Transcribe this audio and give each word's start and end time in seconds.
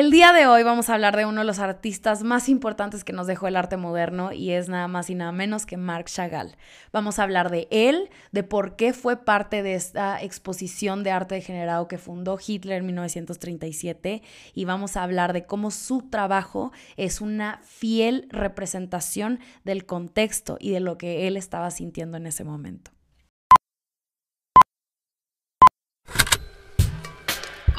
El 0.00 0.10
día 0.10 0.32
de 0.32 0.46
hoy 0.46 0.62
vamos 0.62 0.88
a 0.88 0.94
hablar 0.94 1.14
de 1.14 1.26
uno 1.26 1.42
de 1.42 1.46
los 1.46 1.58
artistas 1.58 2.22
más 2.22 2.48
importantes 2.48 3.04
que 3.04 3.12
nos 3.12 3.26
dejó 3.26 3.48
el 3.48 3.56
arte 3.56 3.76
moderno 3.76 4.32
y 4.32 4.52
es 4.52 4.70
nada 4.70 4.88
más 4.88 5.10
y 5.10 5.14
nada 5.14 5.30
menos 5.30 5.66
que 5.66 5.76
Marc 5.76 6.08
Chagall. 6.08 6.56
Vamos 6.90 7.18
a 7.18 7.24
hablar 7.24 7.50
de 7.50 7.68
él, 7.70 8.08
de 8.32 8.42
por 8.42 8.76
qué 8.76 8.94
fue 8.94 9.22
parte 9.22 9.62
de 9.62 9.74
esta 9.74 10.22
exposición 10.22 11.04
de 11.04 11.10
arte 11.10 11.34
degenerado 11.34 11.86
que 11.86 11.98
fundó 11.98 12.38
Hitler 12.42 12.78
en 12.78 12.86
1937 12.86 14.22
y 14.54 14.64
vamos 14.64 14.96
a 14.96 15.02
hablar 15.02 15.34
de 15.34 15.44
cómo 15.44 15.70
su 15.70 16.08
trabajo 16.08 16.72
es 16.96 17.20
una 17.20 17.60
fiel 17.62 18.26
representación 18.30 19.38
del 19.64 19.84
contexto 19.84 20.56
y 20.58 20.70
de 20.70 20.80
lo 20.80 20.96
que 20.96 21.28
él 21.28 21.36
estaba 21.36 21.70
sintiendo 21.70 22.16
en 22.16 22.26
ese 22.26 22.42
momento. 22.42 22.90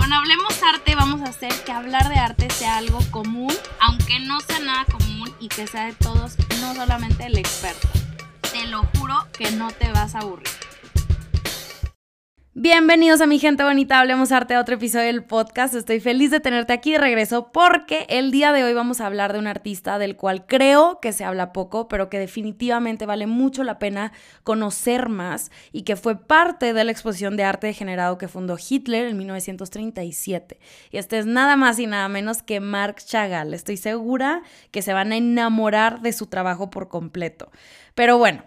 Con 0.02 0.14
Hablemos 0.14 0.64
Arte 0.64 0.96
vamos 0.96 1.22
a 1.22 1.26
hacer 1.26 1.54
que 1.64 1.72
hablar 1.72 2.10
de 2.10 2.16
arte 2.16 2.50
sea 2.50 2.78
algo 2.78 2.98
común, 3.12 3.54
aunque 3.80 4.20
no 4.20 4.40
sea 4.40 4.58
nada 4.58 4.86
común 4.86 5.32
y 5.40 5.48
que 5.48 5.68
sea 5.68 5.86
de 5.86 5.94
todos, 5.94 6.38
no 6.60 6.74
solamente 6.74 7.28
el 7.28 7.38
experto. 7.38 7.88
Te 8.52 8.66
lo 8.66 8.82
juro 8.98 9.28
que 9.32 9.52
no 9.52 9.70
te 9.70 9.92
vas 9.92 10.16
a 10.16 10.22
aburrir. 10.22 10.61
Bienvenidos 12.54 13.22
a 13.22 13.28
mi 13.28 13.40
gente 13.40 13.64
bonita, 13.64 13.98
hablemos 13.98 14.34
arte 14.34 14.56
a 14.56 14.60
otro 14.60 14.76
episodio 14.76 15.06
del 15.06 15.24
podcast. 15.24 15.74
Estoy 15.74 16.02
feliz 16.02 16.32
de 16.32 16.42
tenerte 16.42 16.74
aquí 16.74 16.92
de 16.92 16.98
regreso 16.98 17.50
porque 17.54 18.06
el 18.10 18.30
día 18.30 18.52
de 18.52 18.66
hoy 18.66 18.74
vamos 18.74 19.00
a 19.00 19.06
hablar 19.06 19.32
de 19.32 19.40
un 19.40 19.48
artista 19.48 19.98
del 19.98 20.18
cual 20.18 20.46
creo 20.46 21.00
que 21.02 21.14
se 21.14 21.24
habla 21.24 21.54
poco, 21.54 21.88
pero 21.88 22.10
que 22.10 22.20
definitivamente 22.20 23.06
vale 23.06 23.26
mucho 23.26 23.64
la 23.64 23.80
pena 23.80 24.12
conocer 24.44 25.08
más 25.08 25.50
y 25.72 25.84
que 25.84 25.96
fue 25.96 26.18
parte 26.18 26.74
de 26.74 26.84
la 26.84 26.92
exposición 26.92 27.38
de 27.38 27.46
arte 27.46 27.68
degenerado 27.68 28.18
que 28.18 28.28
fundó 28.28 28.58
Hitler 28.58 29.08
en 29.08 29.18
1937. 29.18 30.60
Y 30.92 30.98
este 30.98 31.20
es 31.20 31.26
nada 31.26 31.56
más 31.56 31.80
y 31.80 31.88
nada 31.88 32.10
menos 32.10 32.44
que 32.44 32.60
Marc 32.60 33.02
Chagall. 33.02 33.54
Estoy 33.54 33.78
segura 33.78 34.42
que 34.72 34.82
se 34.82 34.92
van 34.92 35.14
a 35.14 35.16
enamorar 35.16 36.02
de 36.02 36.12
su 36.12 36.28
trabajo 36.28 36.70
por 36.70 36.90
completo. 36.90 37.50
Pero 37.96 38.18
bueno, 38.18 38.44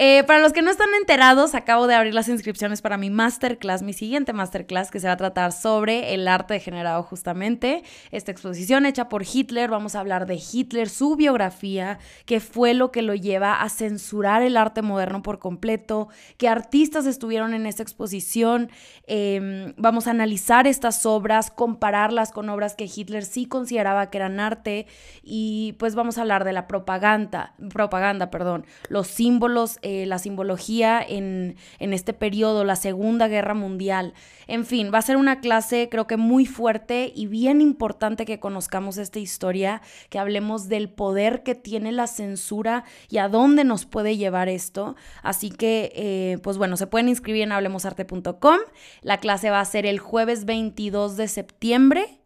eh, 0.00 0.22
para 0.28 0.38
los 0.38 0.52
que 0.52 0.62
no 0.62 0.70
están 0.70 0.90
enterados, 0.96 1.56
acabo 1.56 1.88
de 1.88 1.96
abrir 1.96 2.14
las 2.14 2.28
inscripciones 2.28 2.82
para 2.82 2.96
mi 2.96 3.10
masterclass, 3.10 3.82
mi 3.82 3.92
siguiente 3.92 4.32
masterclass, 4.32 4.92
que 4.92 5.00
se 5.00 5.08
va 5.08 5.14
a 5.14 5.16
tratar 5.16 5.50
sobre 5.50 6.14
el 6.14 6.28
arte 6.28 6.54
degenerado 6.54 7.02
justamente. 7.02 7.82
Esta 8.12 8.30
exposición 8.30 8.86
hecha 8.86 9.08
por 9.08 9.24
Hitler, 9.24 9.68
vamos 9.68 9.96
a 9.96 10.00
hablar 10.00 10.26
de 10.26 10.40
Hitler, 10.40 10.88
su 10.88 11.16
biografía, 11.16 11.98
qué 12.26 12.38
fue 12.38 12.74
lo 12.74 12.92
que 12.92 13.02
lo 13.02 13.16
lleva 13.16 13.60
a 13.60 13.68
censurar 13.70 14.42
el 14.42 14.56
arte 14.56 14.82
moderno 14.82 15.20
por 15.20 15.40
completo, 15.40 16.06
qué 16.36 16.48
artistas 16.48 17.04
estuvieron 17.04 17.52
en 17.52 17.66
esta 17.66 17.82
exposición. 17.82 18.70
Em, 19.08 19.74
vamos 19.78 20.06
a 20.06 20.12
analizar 20.12 20.68
estas 20.68 21.06
obras, 21.06 21.50
compararlas 21.50 22.30
con 22.30 22.48
obras 22.50 22.76
que 22.76 22.84
Hitler 22.84 23.24
sí 23.24 23.46
consideraba 23.46 24.10
que 24.10 24.18
eran 24.18 24.38
arte 24.38 24.86
y 25.24 25.74
pues 25.80 25.96
vamos 25.96 26.18
a 26.18 26.20
hablar 26.20 26.44
de 26.44 26.52
la 26.52 26.68
propaganda, 26.68 27.54
propaganda, 27.74 28.30
perdón, 28.30 28.64
los 28.88 29.08
símbolos 29.08 29.80
eh, 29.88 30.04
la 30.04 30.18
simbología 30.18 31.00
en, 31.00 31.56
en 31.78 31.94
este 31.94 32.12
periodo, 32.12 32.62
la 32.62 32.76
Segunda 32.76 33.26
Guerra 33.26 33.54
Mundial. 33.54 34.12
En 34.46 34.66
fin, 34.66 34.90
va 34.92 34.98
a 34.98 35.02
ser 35.02 35.16
una 35.16 35.40
clase 35.40 35.88
creo 35.90 36.06
que 36.06 36.18
muy 36.18 36.44
fuerte 36.44 37.10
y 37.14 37.26
bien 37.26 37.62
importante 37.62 38.26
que 38.26 38.38
conozcamos 38.38 38.98
esta 38.98 39.18
historia, 39.18 39.80
que 40.10 40.18
hablemos 40.18 40.68
del 40.68 40.90
poder 40.90 41.42
que 41.42 41.54
tiene 41.54 41.90
la 41.90 42.06
censura 42.06 42.84
y 43.08 43.16
a 43.16 43.30
dónde 43.30 43.64
nos 43.64 43.86
puede 43.86 44.18
llevar 44.18 44.50
esto. 44.50 44.94
Así 45.22 45.48
que, 45.48 45.90
eh, 45.94 46.38
pues 46.42 46.58
bueno, 46.58 46.76
se 46.76 46.86
pueden 46.86 47.08
inscribir 47.08 47.44
en 47.44 47.52
hablemosarte.com. 47.52 48.58
La 49.00 49.20
clase 49.20 49.48
va 49.48 49.60
a 49.60 49.64
ser 49.64 49.86
el 49.86 50.00
jueves 50.00 50.44
22 50.44 51.16
de 51.16 51.28
septiembre 51.28 52.17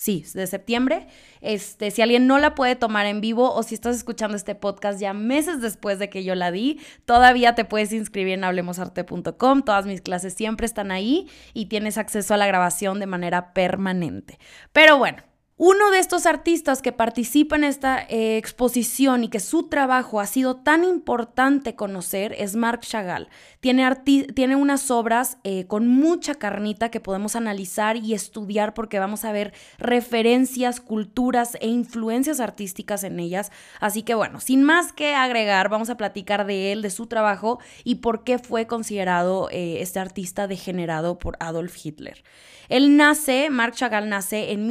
Sí, 0.00 0.24
de 0.32 0.46
septiembre. 0.46 1.08
Este, 1.42 1.90
si 1.90 2.00
alguien 2.00 2.26
no 2.26 2.38
la 2.38 2.54
puede 2.54 2.74
tomar 2.74 3.04
en 3.04 3.20
vivo 3.20 3.52
o 3.54 3.62
si 3.62 3.74
estás 3.74 3.94
escuchando 3.94 4.34
este 4.34 4.54
podcast 4.54 4.98
ya 4.98 5.12
meses 5.12 5.60
después 5.60 5.98
de 5.98 6.08
que 6.08 6.24
yo 6.24 6.34
la 6.34 6.50
di, 6.50 6.80
todavía 7.04 7.54
te 7.54 7.66
puedes 7.66 7.92
inscribir 7.92 8.32
en 8.32 8.44
hablemosarte.com. 8.44 9.60
Todas 9.60 9.84
mis 9.84 10.00
clases 10.00 10.32
siempre 10.32 10.64
están 10.64 10.90
ahí 10.90 11.28
y 11.52 11.66
tienes 11.66 11.98
acceso 11.98 12.32
a 12.32 12.38
la 12.38 12.46
grabación 12.46 12.98
de 12.98 13.04
manera 13.04 13.52
permanente. 13.52 14.38
Pero 14.72 14.96
bueno, 14.96 15.22
uno 15.62 15.90
de 15.90 15.98
estos 15.98 16.24
artistas 16.24 16.80
que 16.80 16.90
participa 16.90 17.54
en 17.54 17.64
esta 17.64 18.00
eh, 18.08 18.38
exposición 18.38 19.24
y 19.24 19.28
que 19.28 19.40
su 19.40 19.64
trabajo 19.64 20.18
ha 20.18 20.26
sido 20.26 20.56
tan 20.56 20.84
importante 20.84 21.74
conocer 21.74 22.34
es 22.38 22.56
Marc 22.56 22.80
Chagall. 22.80 23.28
Tiene, 23.60 23.86
tiene 24.34 24.56
unas 24.56 24.90
obras 24.90 25.36
eh, 25.44 25.66
con 25.66 25.86
mucha 25.86 26.36
carnita 26.36 26.90
que 26.90 26.98
podemos 26.98 27.36
analizar 27.36 27.98
y 27.98 28.14
estudiar 28.14 28.72
porque 28.72 28.98
vamos 28.98 29.26
a 29.26 29.32
ver 29.32 29.52
referencias, 29.76 30.80
culturas 30.80 31.58
e 31.60 31.68
influencias 31.68 32.40
artísticas 32.40 33.04
en 33.04 33.20
ellas. 33.20 33.52
Así 33.80 34.02
que 34.02 34.14
bueno, 34.14 34.40
sin 34.40 34.62
más 34.62 34.94
que 34.94 35.14
agregar, 35.14 35.68
vamos 35.68 35.90
a 35.90 35.98
platicar 35.98 36.46
de 36.46 36.72
él, 36.72 36.80
de 36.80 36.88
su 36.88 37.06
trabajo 37.06 37.60
y 37.84 37.96
por 37.96 38.24
qué 38.24 38.38
fue 38.38 38.66
considerado 38.66 39.50
eh, 39.50 39.82
este 39.82 39.98
artista 39.98 40.46
degenerado 40.46 41.18
por 41.18 41.36
Adolf 41.38 41.76
Hitler. 41.84 42.24
Él 42.70 42.96
nace, 42.96 43.50
Marc 43.50 43.74
Chagall 43.74 44.08
nace 44.08 44.52
en 44.52 44.68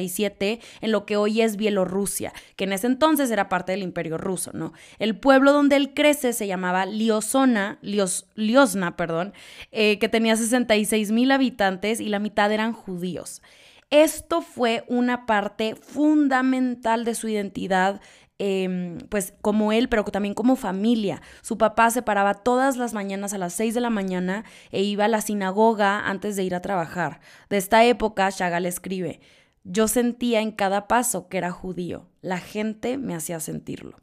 1887 0.00 0.60
en 0.80 0.92
lo 0.92 1.06
que 1.06 1.16
hoy 1.16 1.42
es 1.42 1.56
Bielorrusia, 1.56 2.32
que 2.56 2.64
en 2.64 2.72
ese 2.72 2.86
entonces 2.86 3.30
era 3.30 3.48
parte 3.48 3.72
del 3.72 3.82
Imperio 3.82 4.18
Ruso, 4.18 4.50
¿no? 4.54 4.72
El 4.98 5.16
pueblo 5.16 5.52
donde 5.52 5.76
él 5.76 5.94
crece 5.94 6.32
se 6.32 6.46
llamaba 6.46 6.86
Liosona, 6.86 7.78
Liosna, 7.82 8.96
perdón, 8.96 9.32
eh, 9.70 9.98
que 9.98 10.08
tenía 10.08 10.36
66 10.36 11.12
mil 11.12 11.30
habitantes 11.30 12.00
y 12.00 12.08
la 12.08 12.18
mitad 12.18 12.50
eran 12.52 12.72
judíos. 12.72 13.42
Esto 13.90 14.40
fue 14.40 14.84
una 14.88 15.26
parte 15.26 15.76
fundamental 15.76 17.04
de 17.04 17.14
su 17.14 17.28
identidad 17.28 18.00
Em, 18.44 18.98
pues 19.08 19.34
como 19.40 19.70
él, 19.70 19.88
pero 19.88 20.02
también 20.02 20.34
como 20.34 20.56
familia. 20.56 21.22
Su 21.42 21.58
papá 21.58 21.92
se 21.92 22.02
paraba 22.02 22.34
todas 22.34 22.76
las 22.76 22.92
mañanas 22.92 23.32
a 23.34 23.38
las 23.38 23.52
6 23.52 23.72
de 23.72 23.80
la 23.80 23.88
mañana 23.88 24.44
e 24.72 24.82
iba 24.82 25.04
a 25.04 25.08
la 25.08 25.20
sinagoga 25.20 26.08
antes 26.08 26.34
de 26.34 26.42
ir 26.42 26.56
a 26.56 26.60
trabajar. 26.60 27.20
De 27.50 27.56
esta 27.56 27.84
época, 27.84 28.32
Chagall 28.32 28.66
escribe, 28.66 29.20
yo 29.64 29.88
sentía 29.88 30.40
en 30.40 30.52
cada 30.52 30.88
paso 30.88 31.28
que 31.28 31.38
era 31.38 31.50
judío, 31.50 32.08
la 32.20 32.38
gente 32.38 32.98
me 32.98 33.14
hacía 33.14 33.40
sentirlo. 33.40 33.96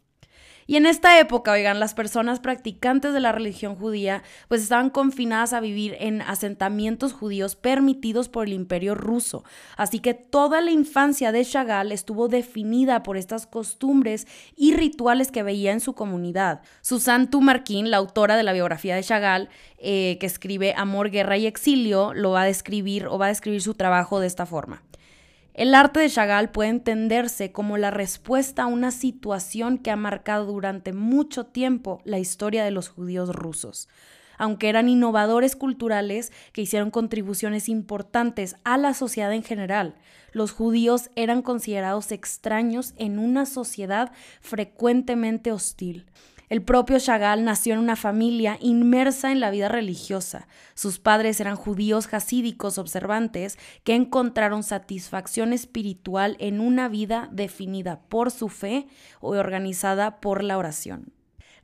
Y 0.70 0.76
en 0.76 0.86
esta 0.86 1.20
época, 1.20 1.54
oigan, 1.54 1.80
las 1.80 1.96
personas 1.96 2.40
practicantes 2.40 3.12
de 3.12 3.20
la 3.20 3.32
religión 3.32 3.76
judía 3.76 4.22
pues 4.48 4.62
estaban 4.62 4.92
confinadas 4.92 5.52
a 5.52 5.62
vivir 5.62 5.98
en 6.00 6.22
asentamientos 6.22 7.12
judíos 7.12 7.56
permitidos 7.56 8.30
por 8.30 8.46
el 8.46 8.54
imperio 8.54 8.94
ruso. 8.94 9.44
Así 9.78 9.98
que 9.98 10.14
toda 10.14 10.62
la 10.62 10.70
infancia 10.70 11.32
de 11.32 11.44
Chagall 11.44 11.92
estuvo 11.92 12.28
definida 12.28 13.02
por 13.02 13.18
estas 13.18 13.48
costumbres 13.48 14.28
y 14.56 14.76
rituales 14.76 15.32
que 15.32 15.42
veía 15.42 15.72
en 15.72 15.80
su 15.80 15.96
comunidad. 15.96 16.62
Susan 16.82 17.32
Tumarkin, 17.32 17.90
la 17.90 17.98
autora 17.98 18.38
de 18.38 18.44
la 18.44 18.54
biografía 18.54 18.96
de 18.96 19.02
Chagall, 19.02 19.50
eh, 19.80 20.18
que 20.20 20.28
escribe 20.28 20.76
Amor, 20.78 21.10
Guerra 21.10 21.38
y 21.38 21.48
Exilio, 21.48 22.14
lo 22.14 22.30
va 22.30 22.44
a 22.44 22.46
describir 22.46 23.08
o 23.08 23.18
va 23.18 23.26
a 23.26 23.30
describir 23.30 23.64
su 23.64 23.74
trabajo 23.74 24.20
de 24.20 24.28
esta 24.28 24.46
forma. 24.46 24.84
El 25.60 25.76
arte 25.76 26.00
de 26.00 26.10
Chagall 26.10 26.52
puede 26.52 26.70
entenderse 26.70 27.52
como 27.52 27.78
la 27.78 27.92
respuesta 27.92 28.64
a 28.64 28.68
una 28.68 28.92
situación 28.92 29.78
que 29.78 29.92
ha 29.92 29.98
marcado 29.98 30.46
durante 30.46 30.94
mucho 30.94 31.48
tiempo 31.48 32.00
la 32.06 32.18
historia 32.18 32.64
de 32.64 32.72
los 32.72 32.88
judíos 32.88 33.36
rusos. 33.36 33.90
Aunque 34.38 34.70
eran 34.70 34.88
innovadores 34.88 35.58
culturales 35.58 36.32
que 36.54 36.62
hicieron 36.62 36.92
contribuciones 36.92 37.68
importantes 37.68 38.56
a 38.64 38.78
la 38.78 38.94
sociedad 38.94 39.34
en 39.34 39.44
general, 39.44 39.96
los 40.32 40.54
judíos 40.54 41.10
eran 41.18 41.42
considerados 41.42 42.14
extraños 42.14 42.94
en 42.96 43.20
una 43.20 43.46
sociedad 43.46 44.14
frecuentemente 44.40 45.52
hostil. 45.52 46.06
El 46.50 46.64
propio 46.64 46.98
Chagall 46.98 47.44
nació 47.44 47.74
en 47.74 47.80
una 47.80 47.96
familia 47.96 48.58
inmersa 48.60 49.32
en 49.32 49.40
la 49.40 49.52
vida 49.52 49.70
religiosa. 49.70 50.48
Sus 50.74 50.98
padres 50.98 51.40
eran 51.40 51.56
judíos 51.56 52.12
hasídicos 52.12 52.80
observantes 52.80 53.60
que 53.84 53.94
encontraron 53.94 54.64
satisfacción 54.64 55.54
espiritual 55.54 56.38
en 56.40 56.60
una 56.60 56.90
vida 56.90 57.30
definida 57.32 58.02
por 58.10 58.32
su 58.32 58.50
fe 58.50 58.88
o 59.22 59.30
organizada 59.38 60.20
por 60.20 60.44
la 60.44 60.58
oración. 60.58 61.14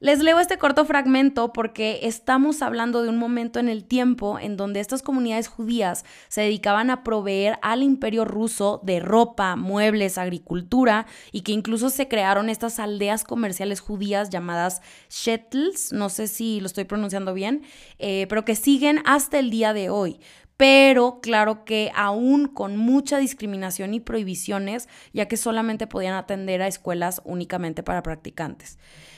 Les 0.02 0.20
leo 0.20 0.40
este 0.40 0.58
corto 0.58 0.84
fragmento 0.84 1.54
porque 1.54 2.02
estamos 2.04 2.62
hablando 2.62 3.02
de 3.02 3.08
un 3.08 3.18
momento 3.18 3.60
en 3.60 3.70
el 3.70 3.86
tiempo 3.86 4.38
en 4.38 4.58
donde 4.58 4.82
estas 4.82 5.02
comunidades 5.02 5.48
judías 5.48 6.04
se 6.28 6.42
dedicaban 6.42 6.90
a 6.90 7.04
proveer 7.04 7.58
al 7.62 7.82
imperio 7.82 8.26
ruso 8.26 8.82
de 8.84 9.00
ropa, 9.00 9.56
muebles, 9.56 10.18
agricultura 10.18 11.06
y 11.32 11.42
que 11.42 11.54
incluso 11.54 11.90
se 11.90 12.10
crearon 12.10 12.50
estas 12.50 12.80
aldeas 12.80 13.24
comerciales 13.24 13.80
judías 13.80 14.30
llamadas 14.30 14.82
shetls, 15.10 15.94
no 15.94 16.10
sé 16.10 16.28
si 16.28 16.60
lo 16.60 16.66
estoy 16.66 16.84
pronunciando 16.84 17.34
bien, 17.34 17.64
eh, 17.98 18.26
pero 18.28 18.44
que 18.44 18.56
siguen 18.56 19.02
hasta 19.06 19.40
el 19.40 19.50
día 19.50 19.74
de 19.74 19.90
hoy 19.90 20.20
pero 20.58 21.20
claro 21.22 21.66
que 21.66 21.92
aún 21.96 22.48
con 22.48 22.78
mucha 22.78 23.18
discriminación 23.18 23.94
y 23.94 24.00
prohibiciones, 24.00 24.88
ya 25.12 25.28
que 25.28 25.36
solamente 25.36 25.86
podían 25.88 26.14
atender 26.14 26.62
a 26.62 26.68
escuelas 26.68 27.22
únicamente 27.26 27.84
para 27.84 28.04
practicantes. 28.04 28.78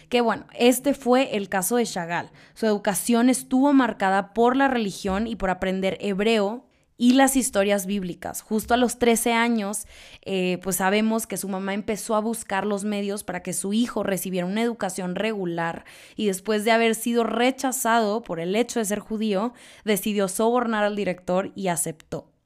Que 0.10 0.22
bueno, 0.22 0.46
este 0.58 0.94
fue 0.94 1.36
el 1.36 1.50
caso 1.50 1.76
de 1.76 1.86
Chagall. 1.86 2.32
Su 2.54 2.66
educación 2.66 3.30
estuvo 3.30 3.74
marcada 3.74 4.34
por 4.34 4.56
la 4.56 4.68
religión 4.68 5.28
y 5.28 5.36
por 5.36 5.50
aprender 5.50 5.98
hebreo 6.00 6.68
y 6.98 7.14
las 7.14 7.36
historias 7.36 7.86
bíblicas. 7.86 8.42
Justo 8.42 8.74
a 8.74 8.78
los 8.78 8.98
13 9.00 9.34
años, 9.34 9.86
eh, 10.24 10.60
pues 10.64 10.78
sabemos 10.78 11.28
que 11.28 11.38
su 11.38 11.48
mamá 11.48 11.74
empezó 11.74 12.16
a 12.16 12.22
buscar 12.22 12.66
los 12.66 12.84
medios 12.84 13.24
para 13.24 13.44
que 13.44 13.54
su 13.54 13.74
hijo 13.74 14.04
recibiera 14.04 14.48
una 14.48 14.64
educación 14.64 15.16
regular 15.16 15.86
y 16.16 16.28
después 16.28 16.66
de 16.66 16.72
haber 16.72 16.96
sido 16.96 17.24
rechazado 17.24 18.24
por 18.24 18.40
el 18.40 18.56
hecho 18.56 18.80
de 18.80 18.86
ser 18.86 19.00
judío, 19.00 19.54
decidió 19.86 20.28
sobornar 20.28 20.84
al 20.84 20.96
director 20.96 21.52
y 21.56 21.68
aceptó. 21.68 22.37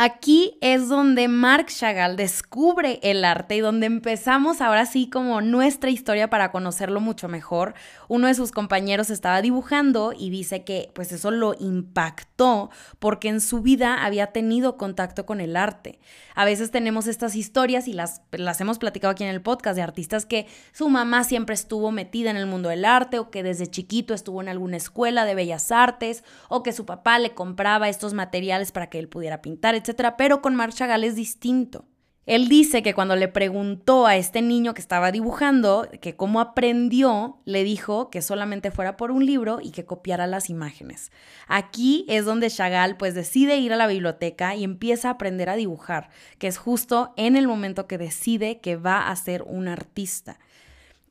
Aquí 0.00 0.56
es 0.60 0.88
donde 0.88 1.26
Marc 1.26 1.70
Chagall 1.70 2.14
descubre 2.14 3.00
el 3.02 3.24
arte 3.24 3.56
y 3.56 3.58
donde 3.58 3.86
empezamos 3.86 4.60
ahora 4.60 4.86
sí 4.86 5.10
como 5.10 5.40
nuestra 5.40 5.90
historia 5.90 6.30
para 6.30 6.52
conocerlo 6.52 7.00
mucho 7.00 7.26
mejor. 7.26 7.74
Uno 8.06 8.28
de 8.28 8.34
sus 8.34 8.52
compañeros 8.52 9.10
estaba 9.10 9.42
dibujando 9.42 10.12
y 10.16 10.30
dice 10.30 10.62
que 10.62 10.92
pues 10.94 11.10
eso 11.10 11.32
lo 11.32 11.56
impactó 11.58 12.70
porque 13.00 13.26
en 13.26 13.40
su 13.40 13.60
vida 13.60 14.04
había 14.04 14.28
tenido 14.28 14.76
contacto 14.76 15.26
con 15.26 15.40
el 15.40 15.56
arte. 15.56 15.98
A 16.36 16.44
veces 16.44 16.70
tenemos 16.70 17.08
estas 17.08 17.34
historias 17.34 17.88
y 17.88 17.92
las, 17.92 18.22
las 18.30 18.60
hemos 18.60 18.78
platicado 18.78 19.10
aquí 19.10 19.24
en 19.24 19.30
el 19.30 19.42
podcast 19.42 19.74
de 19.74 19.82
artistas 19.82 20.26
que 20.26 20.46
su 20.70 20.88
mamá 20.90 21.24
siempre 21.24 21.56
estuvo 21.56 21.90
metida 21.90 22.30
en 22.30 22.36
el 22.36 22.46
mundo 22.46 22.68
del 22.68 22.84
arte 22.84 23.18
o 23.18 23.32
que 23.32 23.42
desde 23.42 23.66
chiquito 23.66 24.14
estuvo 24.14 24.42
en 24.42 24.48
alguna 24.48 24.76
escuela 24.76 25.24
de 25.24 25.34
bellas 25.34 25.72
artes 25.72 26.22
o 26.48 26.62
que 26.62 26.72
su 26.72 26.86
papá 26.86 27.18
le 27.18 27.34
compraba 27.34 27.88
estos 27.88 28.14
materiales 28.14 28.70
para 28.70 28.88
que 28.88 29.00
él 29.00 29.08
pudiera 29.08 29.42
pintar, 29.42 29.74
etc 29.74 29.87
pero 30.16 30.42
con 30.42 30.54
Marc 30.54 30.74
Chagall 30.74 31.04
es 31.04 31.16
distinto. 31.16 31.84
Él 32.28 32.48
dice 32.48 32.82
que 32.82 32.92
cuando 32.92 33.16
le 33.16 33.28
preguntó 33.28 34.04
a 34.04 34.16
este 34.16 34.42
niño 34.42 34.74
que 34.74 34.82
estaba 34.82 35.10
dibujando 35.10 35.88
que 36.02 36.14
cómo 36.14 36.42
aprendió, 36.42 37.38
le 37.46 37.64
dijo 37.64 38.10
que 38.10 38.20
solamente 38.20 38.70
fuera 38.70 38.98
por 38.98 39.10
un 39.10 39.24
libro 39.24 39.60
y 39.62 39.70
que 39.70 39.86
copiara 39.86 40.26
las 40.26 40.50
imágenes. 40.50 41.10
Aquí 41.46 42.04
es 42.06 42.26
donde 42.26 42.50
Chagall 42.50 42.98
pues 42.98 43.14
decide 43.14 43.56
ir 43.56 43.72
a 43.72 43.76
la 43.76 43.86
biblioteca 43.86 44.54
y 44.54 44.62
empieza 44.62 45.08
a 45.08 45.12
aprender 45.12 45.48
a 45.48 45.56
dibujar, 45.56 46.10
que 46.36 46.48
es 46.48 46.58
justo 46.58 47.14
en 47.16 47.34
el 47.34 47.48
momento 47.48 47.86
que 47.86 47.96
decide 47.96 48.60
que 48.60 48.76
va 48.76 49.08
a 49.08 49.16
ser 49.16 49.42
un 49.44 49.66
artista. 49.66 50.38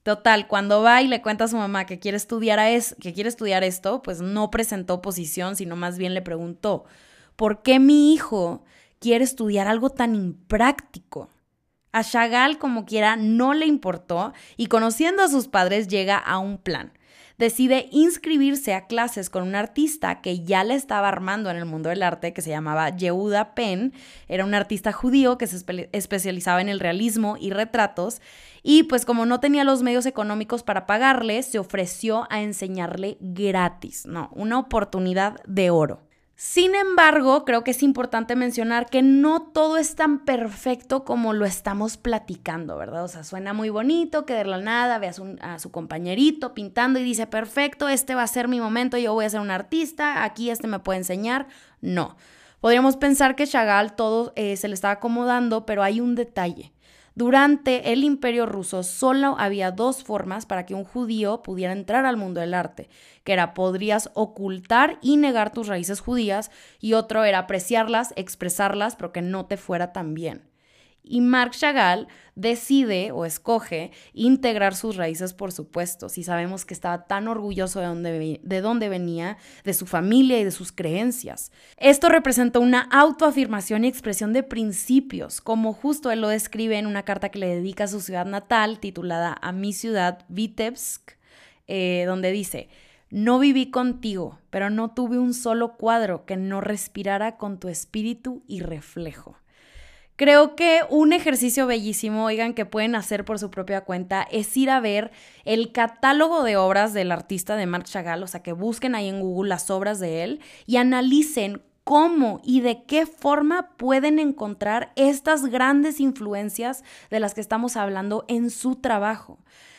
Total, 0.03 0.47
cuando 0.47 0.83
va 0.83 1.01
y 1.01 1.07
le 1.07 1.24
cuenta 1.24 1.45
a 1.45 1.47
su 1.47 1.57
mamá 1.57 1.88
que 1.88 1.97
quiere 1.97 2.18
estudiar, 2.18 2.59
a 2.59 2.69
es, 2.69 2.95
que 3.01 3.13
quiere 3.13 3.27
estudiar 3.27 3.63
esto, 3.63 4.03
pues 4.03 4.21
no 4.21 4.51
presentó 4.51 4.94
oposición, 4.94 5.56
sino 5.56 5.75
más 5.75 5.97
bien 5.97 6.13
le 6.13 6.21
preguntó, 6.21 6.85
¿por 7.38 7.62
qué 7.62 7.80
mi 7.80 8.13
hijo 8.13 8.66
quiere 9.00 9.24
estudiar 9.24 9.68
algo 9.68 9.89
tan 9.89 10.16
impráctico. 10.16 11.30
A 11.92 12.04
Chagall, 12.04 12.57
como 12.57 12.86
quiera, 12.86 13.16
no 13.16 13.54
le 13.54 13.66
importó 13.66 14.34
y 14.56 14.68
conociendo 14.68 15.24
a 15.24 15.30
sus 15.30 15.48
padres 15.48 15.88
llega 15.88 16.18
a 16.18 16.38
un 16.38 16.57
plan. 16.57 16.94
Decide 17.38 17.88
inscribirse 17.92 18.74
a 18.74 18.88
clases 18.88 19.30
con 19.30 19.44
un 19.44 19.54
artista 19.54 20.22
que 20.22 20.44
ya 20.44 20.63
le 20.63 20.74
estaba 20.74 21.07
armando 21.07 21.51
en 21.51 21.57
el 21.57 21.66
mundo 21.66 21.89
del 21.89 22.01
arte, 22.01 22.34
que 22.34 22.42
se 22.42 22.50
llamaba 22.50 22.89
Yehuda 22.89 23.54
Penn. 23.54 23.94
Era 24.28 24.44
un 24.44 24.56
artista 24.56 24.92
judío 24.92 25.38
que 25.38 25.45
se 25.45 25.63
especializaba 25.92 26.62
en 26.62 26.69
el 26.69 26.80
realismo 26.80 27.38
y 27.39 27.51
retratos. 27.51 28.22
Y 28.63 28.84
pues 28.84 29.06
como 29.06 29.28
no 29.28 29.39
tenía 29.39 29.63
los 29.63 29.84
medios 29.84 30.07
económicos 30.07 30.63
para 30.63 30.88
pagarle, 30.88 31.44
se 31.44 31.60
ofreció 31.60 32.25
a 32.31 32.42
enseñarle 32.42 33.18
gratis. 33.22 34.07
No, 34.07 34.30
una 34.34 34.57
oportunidad 34.57 35.36
de 35.45 35.69
oro. 35.69 36.06
Sin 36.39 36.75
embargo, 36.75 37.45
creo 37.45 37.63
que 37.63 37.72
es 37.72 37.81
importante 37.81 38.36
mencionar 38.36 38.92
que 38.92 39.01
no 39.01 39.42
todo 39.42 39.78
es 39.78 39.95
tan 39.95 40.24
perfecto 40.24 41.04
como 41.04 41.34
lo 41.34 41.48
estamos 41.48 41.98
platicando, 41.98 42.78
¿verdad? 42.78 43.06
O 43.06 43.07
sea, 43.07 43.24
suena 43.24 43.54
muy 43.54 43.69
bonito 43.69 44.28
que 44.28 44.36
de 44.36 44.45
la 44.45 44.60
nada 44.60 45.00
ve 45.00 45.07
a 45.42 45.57
su, 45.57 45.72
compañerito 45.72 46.54
pintando 46.54 47.00
y 47.00 47.04
dice, 47.04 47.25
perfecto, 47.25 47.89
este 47.89 48.13
va 48.13 48.22
a 48.22 48.28
ser 48.28 48.50
mi 48.50 48.60
momento, 48.60 49.00
yo 49.00 49.16
voy 49.16 49.25
a 49.25 49.31
ser 49.31 49.39
un 49.39 49.50
artista, 49.50 50.24
aquí 50.24 50.51
este 50.51 50.68
me 50.68 50.78
puede 50.78 51.00
enseñar. 51.00 51.48
No. 51.81 52.16
Podríamos 52.62 52.98
pensar 52.98 53.36
que 53.36 53.48
Chagall 53.48 53.95
todo 53.95 54.34
eh, 54.36 54.57
se 54.57 54.68
le 54.68 54.75
estaba 54.75 54.94
acomodando, 54.94 55.66
pero 55.66 55.81
hay 55.81 56.01
un 56.01 56.13
detalle. 56.13 56.72
Durante 57.18 57.94
el 57.94 58.04
imperio 58.04 58.46
ruso 58.46 58.84
solo 58.84 59.38
había 59.40 59.72
dos 59.72 60.04
formas 60.04 60.46
para 60.46 60.68
que 60.68 60.75
un 60.75 60.84
judío 60.84 61.42
pudiera 61.42 61.74
entrar 61.74 62.06
al 62.06 62.16
mundo 62.16 62.42
del 62.42 62.54
arte, 62.54 62.92
que 63.24 63.34
era 63.34 63.56
podrías 63.56 64.12
ocultar 64.14 65.00
y 65.02 65.18
negar 65.18 65.52
tus 65.52 65.66
raíces 65.66 66.00
judías 66.00 66.52
y 66.80 66.94
otro 66.94 67.24
era 67.24 67.40
apreciarlas, 67.40 68.14
expresarlas, 68.18 68.96
pero 68.96 69.14
que 69.14 69.24
no 69.24 69.48
te 69.48 69.58
fuera 69.58 69.94
tan 69.94 70.14
bien 70.14 70.44
y 71.09 71.21
Marc 71.21 71.54
Chagall 71.54 72.07
decide 72.36 73.12
o 73.12 73.25
escoge 73.25 73.92
integrar 74.13 74.75
sus 74.75 74.95
raíces, 74.95 75.33
por 75.33 75.51
supuesto, 75.51 76.07
si 76.07 76.24
sabemos 76.24 76.65
que 76.65 76.74
estaba 76.74 77.06
tan 77.06 77.27
orgulloso 77.27 77.80
de 77.80 77.88
dónde, 77.88 78.39
de 78.44 78.62
dónde 78.62 78.89
venía, 78.89 79.38
de 79.63 79.74
su 79.74 79.86
familia 79.86 80.39
y 80.39 80.44
de 80.44 80.51
sus 80.51 80.71
creencias. 80.71 81.51
Esto 81.77 82.09
representó 82.09 82.62
una 82.62 82.81
autoafirmación 82.81 83.83
y 83.83 83.88
expresión 83.88 84.33
de 84.33 84.44
principios, 84.44 85.42
como 85.42 85.74
justo 85.74 86.12
él 86.12 86.21
lo 86.21 86.30
describe 86.30 86.77
en 86.77 86.86
una 86.86 87.04
carta 87.04 87.30
que 87.30 87.39
le 87.39 87.48
dedica 87.48 87.86
a 87.86 87.88
su 87.88 88.01
ciudad 88.01 88.25
natal, 88.25 88.80
titulada 88.80 89.36
A 89.42 89.51
mi 89.51 89.74
ciudad, 89.74 90.25
Vitebsk, 90.30 91.13
eh, 91.68 92.03
donde 92.06 92.31
dice, 92.31 92.69
no 93.10 93.39
viví 93.39 93.71
contigo, 93.71 94.39
pero 94.50 94.69
no 94.69 94.92
tuve 94.92 95.18
un 95.18 95.33
solo 95.33 95.77
cuadro 95.77 96.25
que 96.25 96.36
no 96.36 96.62
respirara 96.62 97.38
con 97.38 97.57
tu 97.57 97.69
espíritu 97.69 98.44
y 98.48 98.60
reflejo. 98.60 99.38
Creo 100.18 100.56
que 100.56 100.81
un 100.90 101.14
ejercicio 101.14 101.68
bellísimo, 101.68 102.25
oigan, 102.25 102.56
que 102.56 102.66
pueden 102.66 102.96
hacer 102.96 103.24
por 103.24 103.38
su 103.38 103.52
propia 103.52 103.81
cuenta 103.81 104.28
es 104.31 104.58
ir 104.58 104.72
a 104.72 104.80
ver 104.80 105.12
el 105.46 105.72
catálogo 105.72 106.42
de 106.42 106.58
obras 106.58 106.92
del 106.92 107.12
artista 107.12 107.56
de 107.56 107.68
Marc 107.68 107.86
Chagall, 107.86 108.24
o 108.24 108.28
sea, 108.28 108.42
que 108.42 108.52
busquen 108.52 108.96
ahí 108.96 109.10
en 109.10 109.19
Google 109.19 109.50
las 109.50 109.69
obras 109.69 110.00
de 110.00 110.24
él 110.24 110.40
y 110.66 110.78
analicen 110.78 111.62
cómo 111.84 112.42
y 112.44 112.62
de 112.62 112.84
qué 112.86 113.06
forma 113.06 113.69
pueden 113.78 114.18
encontrar 114.18 114.92
estas 114.96 115.46
grandes 115.46 116.00
influencias 116.00 116.84
de 117.12 117.20
las 117.20 117.36
que 117.36 117.42
estamos 117.42 117.78
hablando 117.78 118.25
en 118.28 118.50
su 118.50 118.75
trabajo. 118.75 119.38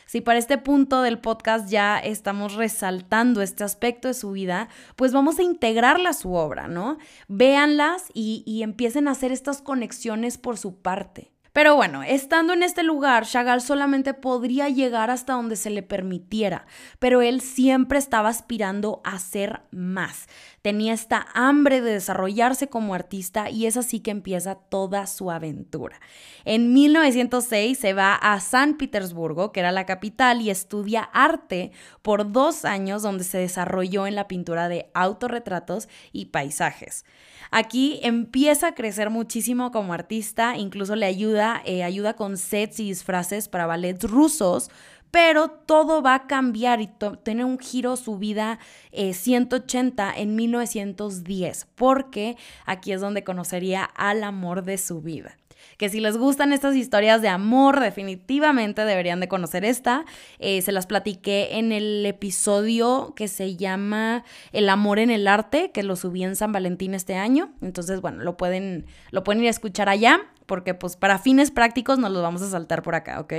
Si 0.08 0.22
para 0.22 0.38
este 0.38 0.56
punto 0.56 1.02
del 1.02 1.18
podcast 1.18 1.68
ya 1.68 1.98
estamos 1.98 2.54
resaltando 2.54 3.42
este 3.42 3.62
aspecto 3.62 4.08
de 4.08 4.14
su 4.14 4.32
vida, 4.32 4.70
pues 4.96 5.12
vamos 5.12 5.38
a 5.38 5.42
integrarla 5.42 6.10
a 6.10 6.14
su 6.14 6.32
obra, 6.32 6.66
¿no? 6.66 6.96
Véanlas 7.28 8.06
y, 8.14 8.42
y 8.46 8.62
empiecen 8.62 9.06
a 9.06 9.10
hacer 9.10 9.32
estas 9.32 9.60
conexiones 9.60 10.38
por 10.38 10.56
su 10.56 10.80
parte. 10.80 11.30
Pero 11.58 11.74
bueno, 11.74 12.04
estando 12.04 12.52
en 12.52 12.62
este 12.62 12.84
lugar, 12.84 13.26
Chagall 13.26 13.60
solamente 13.60 14.14
podría 14.14 14.68
llegar 14.68 15.10
hasta 15.10 15.32
donde 15.32 15.56
se 15.56 15.70
le 15.70 15.82
permitiera, 15.82 16.66
pero 17.00 17.20
él 17.20 17.40
siempre 17.40 17.98
estaba 17.98 18.28
aspirando 18.28 19.00
a 19.02 19.18
ser 19.18 19.62
más. 19.72 20.28
Tenía 20.62 20.92
esta 20.92 21.26
hambre 21.34 21.80
de 21.80 21.94
desarrollarse 21.94 22.68
como 22.68 22.94
artista 22.94 23.50
y 23.50 23.66
es 23.66 23.76
así 23.76 23.98
que 23.98 24.12
empieza 24.12 24.54
toda 24.54 25.08
su 25.08 25.32
aventura. 25.32 26.00
En 26.44 26.72
1906 26.72 27.76
se 27.76 27.92
va 27.92 28.14
a 28.14 28.38
San 28.38 28.76
Petersburgo, 28.76 29.50
que 29.50 29.58
era 29.58 29.72
la 29.72 29.86
capital, 29.86 30.40
y 30.40 30.50
estudia 30.50 31.02
arte 31.12 31.72
por 32.02 32.30
dos 32.30 32.64
años 32.64 33.02
donde 33.02 33.24
se 33.24 33.38
desarrolló 33.38 34.06
en 34.06 34.14
la 34.14 34.28
pintura 34.28 34.68
de 34.68 34.90
autorretratos 34.94 35.88
y 36.12 36.26
paisajes. 36.26 37.04
Aquí 37.50 38.00
empieza 38.02 38.68
a 38.68 38.74
crecer 38.74 39.10
muchísimo 39.10 39.70
como 39.70 39.94
artista, 39.94 40.56
incluso 40.56 40.96
le 40.96 41.06
ayuda, 41.06 41.47
eh, 41.64 41.82
ayuda 41.82 42.14
con 42.14 42.36
sets 42.36 42.80
y 42.80 42.88
disfraces 42.88 43.48
para 43.48 43.66
ballets 43.66 44.08
rusos, 44.10 44.70
pero 45.10 45.48
todo 45.48 46.02
va 46.02 46.14
a 46.14 46.26
cambiar 46.26 46.80
y 46.80 46.90
tiene 47.22 47.44
un 47.44 47.58
giro 47.58 47.96
su 47.96 48.18
vida 48.18 48.58
180 48.92 50.10
eh, 50.10 50.22
en 50.22 50.36
1910, 50.36 51.66
porque 51.74 52.36
aquí 52.66 52.92
es 52.92 53.00
donde 53.00 53.24
conocería 53.24 53.84
al 53.84 54.22
amor 54.24 54.64
de 54.64 54.78
su 54.78 55.00
vida 55.00 55.36
que 55.76 55.88
si 55.88 56.00
les 56.00 56.16
gustan 56.16 56.52
estas 56.52 56.74
historias 56.74 57.22
de 57.22 57.28
amor, 57.28 57.80
definitivamente 57.80 58.84
deberían 58.84 59.20
de 59.20 59.28
conocer 59.28 59.64
esta. 59.64 60.04
Eh, 60.38 60.60
se 60.62 60.72
las 60.72 60.86
platiqué 60.86 61.58
en 61.58 61.72
el 61.72 62.04
episodio 62.04 63.12
que 63.16 63.28
se 63.28 63.56
llama 63.56 64.24
El 64.52 64.68
amor 64.68 64.98
en 64.98 65.10
el 65.10 65.28
arte, 65.28 65.70
que 65.70 65.82
lo 65.82 65.96
subí 65.96 66.24
en 66.24 66.36
San 66.36 66.52
Valentín 66.52 66.94
este 66.94 67.14
año. 67.14 67.52
Entonces, 67.62 68.00
bueno, 68.00 68.22
lo 68.24 68.36
pueden, 68.36 68.86
lo 69.10 69.22
pueden 69.22 69.42
ir 69.42 69.48
a 69.48 69.50
escuchar 69.50 69.88
allá 69.88 70.20
porque 70.48 70.74
pues 70.74 70.96
para 70.96 71.18
fines 71.18 71.52
prácticos 71.52 71.98
nos 71.98 72.10
los 72.10 72.22
vamos 72.22 72.42
a 72.42 72.48
saltar 72.50 72.82
por 72.82 72.94
acá, 72.94 73.20
¿ok? 73.20 73.34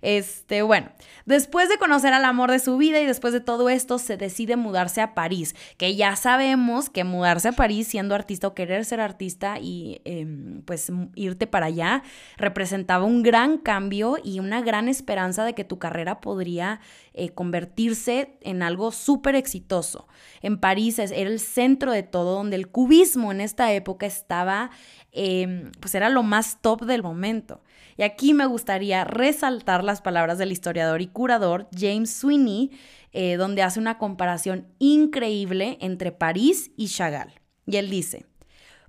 Este, 0.00 0.62
bueno, 0.62 0.90
después 1.26 1.68
de 1.68 1.76
conocer 1.76 2.12
al 2.12 2.24
amor 2.24 2.50
de 2.50 2.58
su 2.58 2.76
vida 2.76 3.00
y 3.00 3.06
después 3.06 3.32
de 3.32 3.40
todo 3.40 3.68
esto, 3.68 3.98
se 3.98 4.16
decide 4.16 4.56
mudarse 4.56 5.00
a 5.00 5.14
París, 5.14 5.54
que 5.76 5.96
ya 5.96 6.14
sabemos 6.16 6.88
que 6.88 7.04
mudarse 7.04 7.48
a 7.48 7.52
París 7.52 7.88
siendo 7.88 8.14
artista 8.14 8.48
o 8.48 8.54
querer 8.54 8.84
ser 8.84 9.00
artista 9.00 9.58
y 9.60 10.00
em, 10.04 10.62
pues 10.62 10.90
irte 11.14 11.46
para 11.46 11.66
allá 11.66 12.02
representaba 12.36 13.04
un 13.04 13.22
gran 13.22 13.58
cambio 13.58 14.16
y 14.22 14.40
una 14.40 14.62
gran 14.62 14.88
esperanza 14.88 15.44
de 15.44 15.54
que 15.54 15.64
tu 15.64 15.78
carrera 15.78 16.20
podría 16.20 16.80
eh, 17.14 17.30
convertirse 17.30 18.38
en 18.42 18.62
algo 18.62 18.92
súper 18.92 19.34
exitoso. 19.34 20.06
En 20.40 20.58
París 20.58 20.98
era 20.98 21.28
el 21.28 21.40
centro 21.40 21.90
de 21.90 22.04
todo, 22.04 22.36
donde 22.36 22.56
el 22.56 22.68
cubismo 22.68 23.32
en 23.32 23.40
esta 23.40 23.72
época 23.72 24.06
estaba, 24.06 24.70
em, 25.10 25.72
pues 25.80 25.94
era 25.96 26.08
lo 26.08 26.22
más 26.22 26.37
top 26.60 26.84
del 26.84 27.02
momento. 27.02 27.62
Y 27.96 28.02
aquí 28.02 28.34
me 28.34 28.46
gustaría 28.46 29.04
resaltar 29.04 29.84
las 29.84 30.00
palabras 30.00 30.38
del 30.38 30.52
historiador 30.52 31.02
y 31.02 31.08
curador 31.08 31.68
James 31.76 32.10
Sweeney, 32.10 32.70
eh, 33.12 33.36
donde 33.36 33.62
hace 33.62 33.80
una 33.80 33.98
comparación 33.98 34.66
increíble 34.78 35.78
entre 35.80 36.12
París 36.12 36.70
y 36.76 36.88
Chagall. 36.88 37.40
Y 37.66 37.76
él 37.76 37.90
dice, 37.90 38.26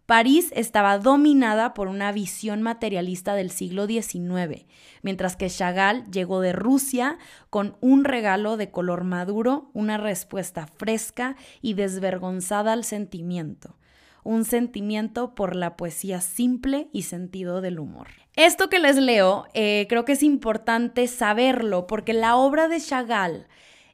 París 0.06 0.52
estaba 0.56 0.98
dominada 0.98 1.74
por 1.74 1.88
una 1.88 2.12
visión 2.12 2.62
materialista 2.62 3.36
del 3.36 3.52
siglo 3.52 3.86
XIX, 3.86 4.66
mientras 5.04 5.36
que 5.36 5.50
Chagall 5.50 6.10
llegó 6.10 6.42
de 6.42 6.52
Rusia 6.52 7.18
con 7.50 7.78
un 7.80 8.04
regalo 8.04 8.58
de 8.58 8.72
color 8.72 9.04
maduro, 9.04 9.70
una 9.74 9.98
respuesta 9.98 10.66
fresca 10.66 11.36
y 11.62 11.76
desvergonzada 11.76 12.74
al 12.74 12.84
sentimiento 12.84 13.76
un 14.24 14.46
sentimiento 14.46 15.36
por 15.36 15.56
la 15.56 15.76
poesía 15.78 16.22
simple 16.22 16.90
y 16.94 17.04
sentido 17.04 17.62
del 17.62 17.80
humor. 17.80 18.08
Esto 18.36 18.70
que 18.70 18.80
les 18.80 18.98
leo, 18.98 19.48
eh, 19.54 19.86
creo 19.90 20.06
que 20.06 20.14
es 20.14 20.24
importante 20.24 21.08
saberlo 21.08 21.88
porque 21.88 22.14
la 22.14 22.36
obra 22.36 22.68
de 22.68 22.80
Chagall 22.80 23.48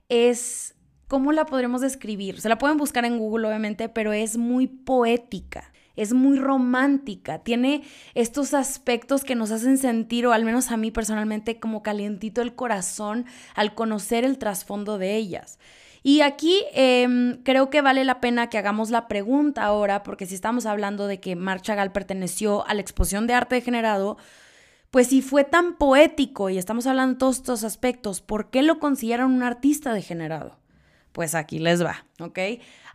es, 0.10 0.76
¿cómo 1.08 1.32
la 1.32 1.46
podremos 1.46 1.82
describir? 1.82 2.42
Se 2.42 2.50
la 2.50 2.58
pueden 2.58 2.78
buscar 2.78 3.06
en 3.06 3.18
Google 3.18 3.48
obviamente, 3.48 3.90
pero 3.90 4.14
es 4.14 4.38
muy 4.38 4.68
poética 4.68 5.72
es 5.96 6.14
muy 6.14 6.38
romántica, 6.38 7.40
tiene 7.40 7.84
estos 8.14 8.54
aspectos 8.54 9.24
que 9.24 9.36
nos 9.36 9.52
hacen 9.52 9.78
sentir, 9.78 10.28
o 10.28 10.34
al 10.34 10.46
menos 10.46 10.72
a 10.72 10.78
mí 10.78 10.92
personalmente, 10.92 11.60
como 11.60 11.84
calientito 11.84 12.42
el 12.42 12.56
corazón 12.56 13.26
al 13.56 13.76
conocer 13.76 14.26
el 14.26 14.38
trasfondo 14.38 14.98
de 14.98 15.16
ellas. 15.16 15.60
Y 16.08 16.22
aquí 16.22 16.64
em, 16.74 17.42
creo 17.42 17.72
que 17.72 17.82
vale 17.82 18.06
la 18.06 18.22
pena 18.22 18.48
que 18.48 18.60
hagamos 18.60 18.92
la 18.92 19.08
pregunta 19.08 19.64
ahora, 19.64 20.04
porque 20.04 20.28
si 20.28 20.36
estamos 20.36 20.68
hablando 20.68 21.08
de 21.08 21.20
que 21.20 21.36
Marc 21.36 21.64
Chagall 21.64 21.92
perteneció 21.92 22.64
a 22.68 22.76
la 22.76 22.82
exposición 22.82 23.26
de 23.26 23.34
arte 23.34 23.56
degenerado, 23.56 24.16
pues 24.92 25.08
si 25.08 25.24
fue 25.24 25.46
tan 25.46 25.78
poético 25.78 26.52
y 26.52 26.60
estamos 26.60 26.86
hablando 26.86 27.14
de 27.14 27.20
todos 27.20 27.38
estos 27.38 27.64
aspectos, 27.64 28.22
¿por 28.22 28.52
qué 28.52 28.62
lo 28.62 28.78
consideran 28.78 29.32
un 29.32 29.42
artista 29.42 29.96
degenerado? 29.96 30.60
Pues 31.12 31.34
aquí 31.34 31.58
les 31.58 31.84
va, 31.84 32.06
¿ok? 32.20 32.38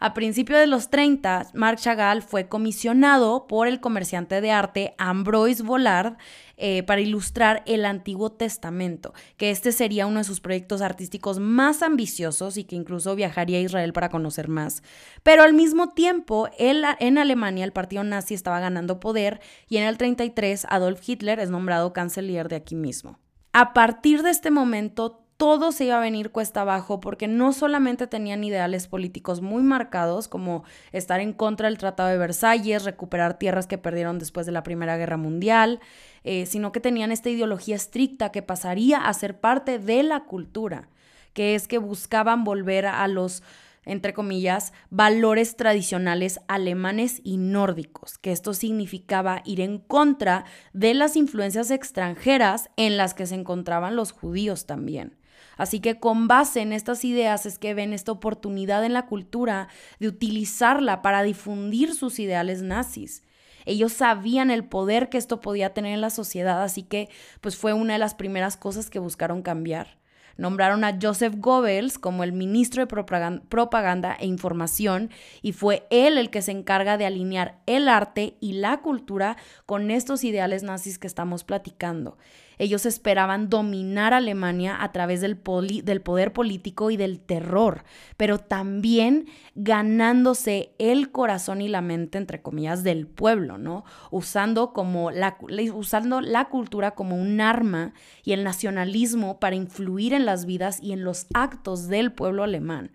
A 0.03 0.15
principios 0.15 0.59
de 0.59 0.67
los 0.67 0.89
30, 0.89 1.49
Marc 1.53 1.79
Chagall 1.79 2.23
fue 2.23 2.49
comisionado 2.49 3.47
por 3.47 3.69
el 3.69 3.81
comerciante 3.81 4.41
de 4.41 4.51
arte 4.51 4.95
Ambroise 4.97 5.63
Vollard 5.63 6.17
eh, 6.57 6.83
para 6.85 7.03
ilustrar 7.03 7.63
el 7.67 7.85
Antiguo 7.85 8.33
Testamento, 8.33 9.13
que 9.37 9.51
este 9.51 9.73
sería 9.73 10.07
uno 10.07 10.21
de 10.21 10.25
sus 10.25 10.41
proyectos 10.41 10.81
artísticos 10.81 11.39
más 11.39 11.83
ambiciosos 11.83 12.57
y 12.57 12.65
que 12.65 12.77
incluso 12.77 13.15
viajaría 13.15 13.59
a 13.59 13.61
Israel 13.61 13.93
para 13.93 14.09
conocer 14.09 14.49
más. 14.49 14.83
Pero 15.23 15.43
al 15.43 15.53
mismo 15.53 15.91
tiempo, 15.91 16.49
en 16.59 17.19
Alemania 17.19 17.65
el 17.65 17.73
partido 17.73 18.03
nazi 18.03 18.33
estaba 18.33 18.59
ganando 18.59 19.01
poder 19.01 19.43
y 19.69 19.77
en 19.77 19.85
el 19.85 19.99
33 19.99 20.67
Adolf 20.71 21.07
Hitler 21.07 21.41
es 21.41 21.51
nombrado 21.51 21.93
canciller 21.93 22.49
de 22.49 22.57
aquí 22.57 22.75
mismo. 22.75 23.19
A 23.53 23.75
partir 23.75 24.23
de 24.23 24.31
este 24.31 24.51
momento, 24.51 25.27
todo 25.41 25.73
se 25.73 25.87
iba 25.87 25.97
a 25.97 26.01
venir 26.01 26.33
cuesta 26.33 26.61
abajo 26.61 27.01
porque 27.01 27.27
no 27.27 27.55
solamente 27.55 28.07
tenían 28.07 28.45
ideales 28.45 28.89
políticos 28.89 29.41
muy 29.41 29.63
marcados 29.63 30.29
como 30.29 30.65
estar 30.93 31.19
en 31.21 31.33
contra 31.33 31.71
del 31.71 31.79
Tratado 31.79 32.11
de 32.11 32.19
Versalles, 32.19 32.85
recuperar 32.85 33.39
tierras 33.39 33.67
que 33.67 33.79
perdieron 33.79 34.19
después 34.19 34.45
de 34.45 34.53
la 34.53 34.63
Primera 34.63 34.99
Guerra 34.99 35.17
Mundial, 35.17 35.81
eh, 36.25 36.45
sino 36.45 36.73
que 36.73 36.81
tenían 36.81 37.11
esta 37.11 37.31
ideología 37.31 37.75
estricta 37.75 38.31
que 38.31 38.43
pasaría 38.43 38.99
a 38.99 39.15
ser 39.15 39.41
parte 39.41 39.79
de 39.79 40.03
la 40.03 40.25
cultura, 40.25 40.91
que 41.33 41.55
es 41.55 41.69
que 41.69 41.79
buscaban 41.79 42.45
volver 42.45 42.85
a 42.85 43.09
los 43.09 43.43
entre 43.87 44.13
comillas, 44.13 44.75
valores 44.91 45.57
tradicionales 45.57 46.41
alemanes 46.49 47.23
y 47.25 47.39
nórdicos, 47.39 48.19
que 48.19 48.31
esto 48.31 48.53
significaba 48.53 49.41
ir 49.47 49.63
en 49.63 49.79
contra 49.79 50.45
de 50.75 50.93
las 50.93 51.17
influencias 51.17 51.71
extranjeras 51.71 52.69
en 52.77 52.99
las 52.99 53.15
que 53.15 53.25
se 53.25 53.37
encontraban 53.37 53.97
los 53.97 54.13
judíos 54.13 54.67
también. 54.67 55.17
Así 55.57 55.81
que 55.81 55.99
con 55.99 56.29
base 56.29 56.61
en 56.61 56.73
estas 56.73 57.05
ideas 57.05 57.47
es 57.47 57.59
que 57.59 57.75
ven 57.75 57.93
esta 57.93 58.13
oportunidad 58.13 58.85
en 58.85 58.93
la 58.93 59.07
cultura 59.07 59.69
de 59.99 60.09
utilizarla 60.09 61.03
para 61.03 61.23
difundir 61.23 61.95
sus 61.95 62.19
ideales 62.19 62.63
nazis. 62.63 63.23
Ellos 63.67 63.93
sabían 63.93 64.51
el 64.51 64.65
poder 64.65 65.09
que 65.09 65.19
esto 65.19 65.41
podía 65.41 65.75
tener 65.75 65.93
en 65.93 66.01
la 66.01 66.11
sociedad, 66.11 66.63
así 66.63 66.83
que 66.83 67.09
pues 67.41 67.57
fue 67.57 67.73
una 67.73 67.93
de 67.93 67.99
las 67.99 68.15
primeras 68.15 68.57
cosas 68.57 68.91
que 68.91 68.99
buscaron 68.99 69.43
cambiar. 69.43 70.01
Nombraron 70.37 70.85
a 70.85 70.97
Joseph 71.01 71.35
Goebbels 71.37 71.99
como 71.99 72.25
el 72.25 72.33
ministro 72.33 72.87
de 72.87 72.87
propaganda 72.87 74.17
e 74.19 74.27
información 74.27 75.11
y 75.43 75.53
fue 75.53 75.87
él 75.91 76.17
el 76.17 76.31
que 76.31 76.41
se 76.41 76.53
encarga 76.53 76.97
de 76.97 77.05
alinear 77.05 77.59
el 77.67 77.89
arte 77.91 78.39
y 78.41 78.55
la 78.55 78.79
cultura 78.79 79.37
con 79.67 79.91
estos 79.91 80.25
ideales 80.25 80.63
nazis 80.63 80.99
que 80.99 81.07
estamos 81.07 81.45
platicando. 81.45 82.17
Ellos 82.61 82.85
esperaban 82.85 83.49
dominar 83.49 84.13
Alemania 84.13 84.83
a 84.83 84.93
través 84.93 85.23
del, 85.23 85.39
poder 85.39 86.33
político 86.35 86.91
y 86.91 86.99
del 86.99 87.19
terror, 87.19 87.85
pero 88.19 88.37
también 88.37 89.29
ganándose 89.55 90.75
el 90.79 91.11
corazón 91.11 91.63
y 91.63 91.69
la 91.69 91.81
mente, 91.81 92.19
entre 92.19 92.43
comillas, 92.43 92.85
del 92.85 93.07
pueblo, 93.07 93.57
¿no? 93.57 93.85
Usando, 94.11 94.75
como 94.75 95.11
la, 95.11 95.39
usando 95.73 96.21
la 96.21 96.51
cultura 96.51 96.91
como 96.91 97.17
un 97.17 97.41
arma 97.41 97.95
y 98.25 98.33
el 98.33 98.45
nacionalismo 98.45 99.41
para 99.41 99.57
influir 99.57 100.13
en 100.13 100.27
las 100.27 100.45
vidas 100.45 100.83
y 100.83 100.93
en 100.93 101.03
los 101.03 101.29
actos 101.33 101.89
del 101.89 102.13
pueblo 102.13 102.43
alemán. 102.45 102.93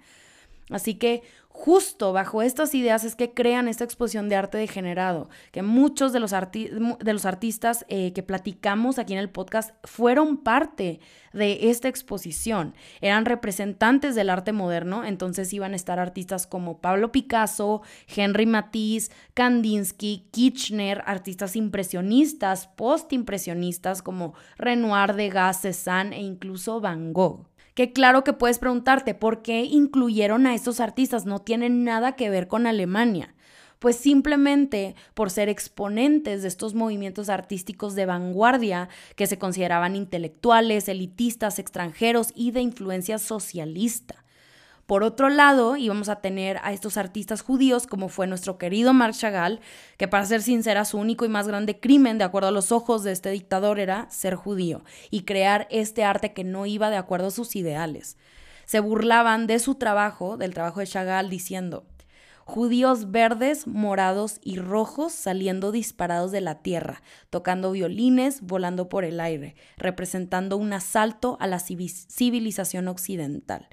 Así 0.69 0.93
que 0.93 1.23
justo 1.55 2.11
bajo 2.11 2.41
estas 2.41 2.75
ideas 2.75 3.05
es 3.05 3.15
que 3.15 3.33
crean 3.33 3.69
esta 3.69 3.85
exposición 3.85 4.27
de 4.27 4.35
arte 4.35 4.57
degenerado, 4.57 5.29
que 5.51 5.63
muchos 5.63 6.11
de 6.11 6.19
los, 6.19 6.31
de 6.31 7.13
los 7.13 7.25
artistas 7.25 7.85
eh, 7.87 8.11
que 8.13 8.23
platicamos 8.23 8.99
aquí 8.99 9.13
en 9.13 9.19
el 9.19 9.29
podcast 9.29 9.73
fueron 9.85 10.37
parte 10.37 10.99
de 11.31 11.69
esta 11.69 11.87
exposición. 11.87 12.75
Eran 12.99 13.25
representantes 13.25 14.15
del 14.15 14.29
arte 14.29 14.51
moderno, 14.51 15.05
entonces 15.05 15.51
iban 15.53 15.73
a 15.73 15.77
estar 15.77 15.97
artistas 15.97 16.45
como 16.45 16.81
Pablo 16.81 17.11
Picasso, 17.11 17.81
Henry 18.13 18.45
Matisse, 18.45 19.11
Kandinsky, 19.33 20.27
Kitchener, 20.31 21.03
artistas 21.05 21.55
impresionistas, 21.55 22.67
postimpresionistas 22.67 24.01
como 24.01 24.33
Renoir, 24.57 25.15
Degas, 25.15 25.61
Cézanne 25.61 26.17
e 26.17 26.21
incluso 26.21 26.81
Van 26.81 27.13
Gogh 27.13 27.47
que 27.75 27.91
claro 27.91 28.23
que 28.23 28.33
puedes 28.33 28.57
preguntarte, 28.57 29.13
¿por 29.13 29.41
qué 29.41 29.63
incluyeron 29.65 30.47
a 30.47 30.55
estos 30.55 30.79
artistas? 30.79 31.25
No 31.25 31.39
tienen 31.39 31.83
nada 31.83 32.15
que 32.15 32.29
ver 32.29 32.47
con 32.47 32.65
Alemania. 32.65 33.35
Pues 33.79 33.97
simplemente 33.97 34.95
por 35.13 35.29
ser 35.29 35.49
exponentes 35.49 36.41
de 36.41 36.47
estos 36.47 36.73
movimientos 36.73 37.27
artísticos 37.29 37.93
de 37.93 38.05
vanguardia 38.05 38.87
que 39.17 39.27
se 39.27 39.37
consideraban 39.37 39.97
intelectuales, 39.97 40.87
elitistas, 40.87 41.59
extranjeros 41.59 42.31
y 42.33 42.51
de 42.51 42.61
influencia 42.61 43.19
socialista. 43.19 44.24
Por 44.85 45.03
otro 45.03 45.29
lado, 45.29 45.77
íbamos 45.77 46.09
a 46.09 46.17
tener 46.17 46.59
a 46.61 46.71
estos 46.71 46.97
artistas 46.97 47.41
judíos, 47.41 47.87
como 47.87 48.07
fue 48.07 48.27
nuestro 48.27 48.59
querido 48.59 48.93
Marc 48.93 49.15
Chagall, 49.15 49.59
que 49.97 50.07
para 50.07 50.25
ser 50.27 50.43
sincera, 50.43 50.85
su 50.85 50.99
único 50.99 51.25
y 51.25 51.29
más 51.29 51.47
grande 51.47 51.79
crimen, 51.79 52.19
de 52.19 52.23
acuerdo 52.23 52.49
a 52.49 52.51
los 52.51 52.71
ojos 52.71 53.03
de 53.03 53.11
este 53.11 53.31
dictador, 53.31 53.79
era 53.79 54.07
ser 54.11 54.35
judío 54.35 54.83
y 55.09 55.23
crear 55.23 55.67
este 55.71 56.03
arte 56.03 56.33
que 56.33 56.43
no 56.43 56.67
iba 56.67 56.91
de 56.91 56.97
acuerdo 56.97 57.27
a 57.27 57.31
sus 57.31 57.55
ideales. 57.55 58.17
Se 58.65 58.79
burlaban 58.79 59.47
de 59.47 59.57
su 59.57 59.73
trabajo, 59.73 60.37
del 60.37 60.53
trabajo 60.53 60.81
de 60.81 60.87
Chagall, 60.87 61.31
diciendo, 61.31 61.87
judíos 62.43 63.09
verdes, 63.09 63.65
morados 63.65 64.39
y 64.43 64.57
rojos 64.57 65.13
saliendo 65.13 65.71
disparados 65.71 66.31
de 66.31 66.41
la 66.41 66.61
tierra, 66.61 67.01
tocando 67.31 67.71
violines, 67.71 68.41
volando 68.41 68.87
por 68.87 69.03
el 69.03 69.19
aire, 69.19 69.55
representando 69.77 70.57
un 70.57 70.73
asalto 70.73 71.37
a 71.39 71.47
la 71.47 71.57
civilización 71.57 72.87
occidental. 72.87 73.67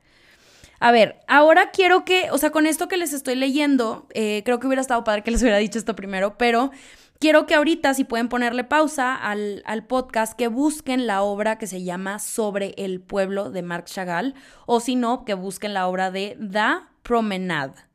A 0.82 0.90
ver, 0.90 1.20
ahora 1.28 1.70
quiero 1.70 2.04
que, 2.04 2.32
o 2.32 2.38
sea, 2.38 2.50
con 2.50 2.66
esto 2.66 2.88
que 2.88 2.96
les 2.96 3.12
estoy 3.12 3.36
leyendo, 3.36 4.08
eh, 4.14 4.42
creo 4.44 4.58
que 4.58 4.66
hubiera 4.66 4.80
estado 4.80 5.04
padre 5.04 5.22
que 5.22 5.30
les 5.30 5.40
hubiera 5.40 5.58
dicho 5.58 5.78
esto 5.78 5.94
primero, 5.94 6.36
pero 6.36 6.72
quiero 7.20 7.46
que 7.46 7.54
ahorita, 7.54 7.94
si 7.94 8.02
pueden 8.02 8.28
ponerle 8.28 8.64
pausa 8.64 9.14
al, 9.14 9.62
al, 9.64 9.86
podcast, 9.86 10.36
que 10.36 10.48
busquen 10.48 11.06
la 11.06 11.22
obra 11.22 11.56
que 11.56 11.68
se 11.68 11.84
llama 11.84 12.18
Sobre 12.18 12.74
el 12.78 13.00
pueblo 13.00 13.52
de 13.52 13.62
Marc 13.62 13.86
Chagall, 13.86 14.34
o 14.66 14.80
si 14.80 14.96
no, 14.96 15.24
que 15.24 15.34
busquen 15.34 15.72
la 15.72 15.86
obra 15.86 16.10
de 16.10 16.36
Da 16.40 16.90
Promenade. 17.04 17.91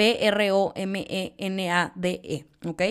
P-R-O-M-E-N-A-D-E, 0.00 2.46
¿ok? 2.64 2.82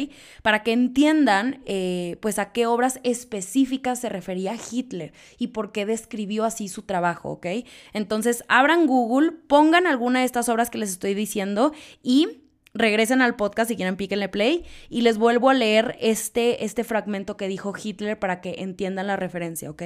Para 0.44 0.62
que 0.62 0.74
entiendan, 0.74 1.64
eh, 1.66 2.18
pues, 2.22 2.38
a 2.38 2.52
qué 2.52 2.68
obras 2.68 3.00
específicas 3.02 4.00
se 4.00 4.10
refería 4.10 4.54
Hitler 4.54 5.12
y 5.40 5.48
por 5.48 5.72
qué 5.72 5.88
describió 5.88 6.46
así 6.46 6.68
su 6.68 6.84
trabajo, 6.84 7.32
¿ok? 7.32 7.48
Entonces, 7.94 8.44
abran 8.48 8.86
Google, 8.86 9.32
pongan 9.32 9.88
alguna 9.88 10.20
de 10.20 10.26
estas 10.26 10.50
obras 10.50 10.70
que 10.70 10.78
les 10.78 10.92
estoy 10.92 11.16
diciendo 11.16 11.74
y 12.04 12.44
regresen 12.76 13.24
al 13.24 13.36
podcast 13.36 13.70
si 13.70 13.76
quieren 13.76 13.98
píquenle 13.98 14.30
play 14.30 14.66
y 14.88 15.02
les 15.02 15.18
vuelvo 15.18 15.50
a 15.50 15.56
leer 15.56 15.98
este, 16.00 16.64
este 16.64 16.84
fragmento 16.84 17.38
que 17.38 17.48
dijo 17.48 17.74
Hitler 17.76 18.20
para 18.20 18.40
que 18.40 18.58
entiendan 18.60 19.08
la 19.08 19.16
referencia, 19.16 19.72
¿ok? 19.72 19.82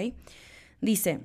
Dice... 0.81 1.21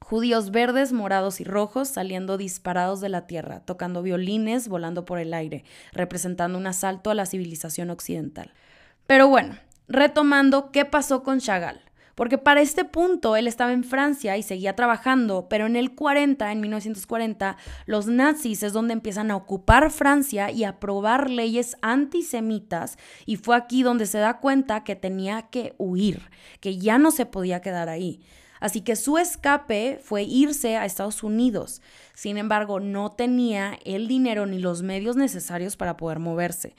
Judíos 0.00 0.50
verdes, 0.50 0.92
morados 0.92 1.40
y 1.40 1.44
rojos 1.44 1.88
saliendo 1.88 2.36
disparados 2.36 3.00
de 3.00 3.08
la 3.08 3.26
tierra, 3.26 3.60
tocando 3.60 4.02
violines, 4.02 4.68
volando 4.68 5.04
por 5.04 5.18
el 5.18 5.34
aire, 5.34 5.64
representando 5.92 6.58
un 6.58 6.66
asalto 6.66 7.10
a 7.10 7.14
la 7.14 7.26
civilización 7.26 7.90
occidental. 7.90 8.52
Pero 9.06 9.28
bueno, 9.28 9.56
retomando, 9.88 10.70
¿qué 10.70 10.84
pasó 10.84 11.22
con 11.22 11.40
Chagall? 11.40 11.80
Porque 12.16 12.38
para 12.38 12.62
este 12.62 12.86
punto 12.86 13.36
él 13.36 13.46
estaba 13.46 13.74
en 13.74 13.84
Francia 13.84 14.38
y 14.38 14.42
seguía 14.42 14.74
trabajando, 14.74 15.48
pero 15.50 15.66
en 15.66 15.76
el 15.76 15.94
40, 15.94 16.50
en 16.50 16.60
1940, 16.62 17.58
los 17.84 18.06
nazis 18.06 18.62
es 18.62 18.72
donde 18.72 18.94
empiezan 18.94 19.30
a 19.30 19.36
ocupar 19.36 19.90
Francia 19.90 20.50
y 20.50 20.64
a 20.64 20.70
aprobar 20.70 21.28
leyes 21.28 21.76
antisemitas 21.82 22.96
y 23.26 23.36
fue 23.36 23.54
aquí 23.54 23.82
donde 23.82 24.06
se 24.06 24.16
da 24.16 24.38
cuenta 24.38 24.82
que 24.82 24.96
tenía 24.96 25.42
que 25.50 25.74
huir, 25.76 26.30
que 26.60 26.78
ya 26.78 26.98
no 26.98 27.10
se 27.10 27.26
podía 27.26 27.60
quedar 27.60 27.90
ahí. 27.90 28.22
Así 28.60 28.80
que 28.80 28.96
su 28.96 29.18
escape 29.18 30.00
fue 30.02 30.22
irse 30.22 30.76
a 30.76 30.84
Estados 30.84 31.22
Unidos. 31.22 31.82
Sin 32.14 32.38
embargo, 32.38 32.80
no 32.80 33.10
tenía 33.10 33.78
el 33.84 34.08
dinero 34.08 34.46
ni 34.46 34.58
los 34.58 34.82
medios 34.82 35.16
necesarios 35.16 35.76
para 35.76 35.96
poder 35.96 36.18
moverse. 36.18 36.74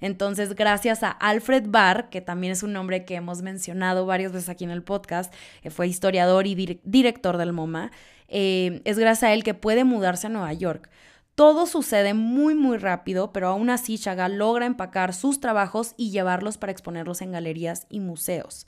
Entonces, 0.00 0.54
gracias 0.54 1.02
a 1.02 1.10
Alfred 1.10 1.64
Barr, 1.68 2.08
que 2.08 2.20
también 2.20 2.52
es 2.52 2.62
un 2.62 2.72
nombre 2.72 3.04
que 3.04 3.16
hemos 3.16 3.42
mencionado 3.42 4.06
varias 4.06 4.32
veces 4.32 4.48
aquí 4.48 4.64
en 4.64 4.70
el 4.70 4.82
podcast, 4.82 5.32
eh, 5.62 5.70
fue 5.70 5.88
historiador 5.88 6.46
y 6.46 6.80
director 6.84 7.36
del 7.36 7.52
MoMA, 7.52 7.90
eh, 8.28 8.80
es 8.84 8.98
gracias 8.98 9.24
a 9.24 9.32
él 9.34 9.44
que 9.44 9.54
puede 9.54 9.84
mudarse 9.84 10.28
a 10.28 10.30
Nueva 10.30 10.52
York. 10.52 10.88
Todo 11.34 11.66
sucede 11.66 12.14
muy 12.14 12.54
muy 12.54 12.76
rápido, 12.76 13.32
pero 13.32 13.48
aún 13.48 13.70
así 13.70 13.98
Chagall 13.98 14.36
logra 14.36 14.66
empacar 14.66 15.14
sus 15.14 15.40
trabajos 15.40 15.94
y 15.96 16.10
llevarlos 16.10 16.58
para 16.58 16.72
exponerlos 16.72 17.22
en 17.22 17.32
galerías 17.32 17.86
y 17.88 18.00
museos 18.00 18.66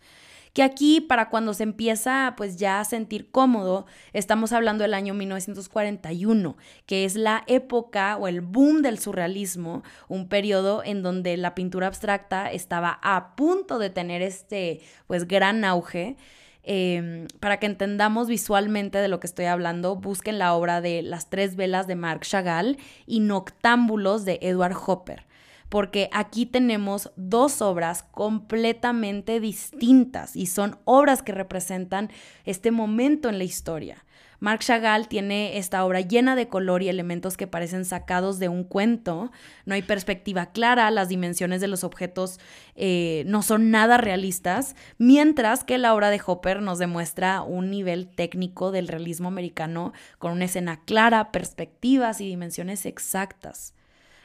que 0.52 0.62
aquí 0.62 1.00
para 1.00 1.30
cuando 1.30 1.54
se 1.54 1.62
empieza 1.62 2.34
pues 2.36 2.56
ya 2.56 2.80
a 2.80 2.84
sentir 2.84 3.30
cómodo, 3.30 3.86
estamos 4.12 4.52
hablando 4.52 4.82
del 4.82 4.94
año 4.94 5.14
1941, 5.14 6.56
que 6.86 7.04
es 7.04 7.14
la 7.16 7.42
época 7.46 8.16
o 8.16 8.28
el 8.28 8.40
boom 8.40 8.82
del 8.82 8.98
surrealismo, 8.98 9.82
un 10.08 10.28
periodo 10.28 10.82
en 10.84 11.02
donde 11.02 11.36
la 11.36 11.54
pintura 11.54 11.86
abstracta 11.86 12.50
estaba 12.50 12.98
a 13.02 13.34
punto 13.34 13.78
de 13.78 13.90
tener 13.90 14.22
este 14.22 14.80
pues 15.06 15.26
gran 15.26 15.64
auge. 15.64 16.16
Em, 16.64 17.26
para 17.40 17.58
que 17.58 17.66
entendamos 17.66 18.28
visualmente 18.28 18.98
de 18.98 19.08
lo 19.08 19.18
que 19.18 19.26
estoy 19.26 19.46
hablando, 19.46 19.96
busquen 19.96 20.38
la 20.38 20.54
obra 20.54 20.80
de 20.80 21.02
Las 21.02 21.28
tres 21.28 21.56
velas 21.56 21.88
de 21.88 21.96
Marc 21.96 22.22
Chagall 22.22 22.78
y 23.04 23.18
Noctámbulos 23.18 24.24
de 24.24 24.38
Edward 24.42 24.76
Hopper 24.86 25.26
porque 25.72 26.10
aquí 26.12 26.44
tenemos 26.44 27.12
dos 27.16 27.62
obras 27.62 28.02
completamente 28.02 29.40
distintas 29.40 30.36
y 30.36 30.44
son 30.44 30.76
obras 30.84 31.22
que 31.22 31.32
representan 31.32 32.10
este 32.44 32.70
momento 32.70 33.30
en 33.30 33.38
la 33.38 33.44
historia. 33.44 34.04
Marc 34.38 34.60
Chagall 34.60 35.08
tiene 35.08 35.56
esta 35.56 35.82
obra 35.86 36.02
llena 36.02 36.36
de 36.36 36.46
color 36.46 36.82
y 36.82 36.90
elementos 36.90 37.38
que 37.38 37.46
parecen 37.46 37.86
sacados 37.86 38.38
de 38.38 38.50
un 38.50 38.64
cuento. 38.64 39.32
No 39.64 39.72
hay 39.74 39.80
perspectiva 39.80 40.52
clara, 40.52 40.90
las 40.90 41.08
dimensiones 41.08 41.62
de 41.62 41.68
los 41.68 41.84
objetos 41.84 42.38
eh, 42.74 43.24
no 43.26 43.40
son 43.40 43.70
nada 43.70 43.96
realistas, 43.96 44.76
mientras 44.98 45.64
que 45.64 45.78
la 45.78 45.94
obra 45.94 46.10
de 46.10 46.20
Hopper 46.26 46.60
nos 46.60 46.80
demuestra 46.80 47.40
un 47.40 47.70
nivel 47.70 48.08
técnico 48.08 48.72
del 48.72 48.88
realismo 48.88 49.28
americano 49.28 49.94
con 50.18 50.32
una 50.32 50.44
escena 50.44 50.82
clara, 50.84 51.32
perspectivas 51.32 52.20
y 52.20 52.26
dimensiones 52.26 52.84
exactas. 52.84 53.72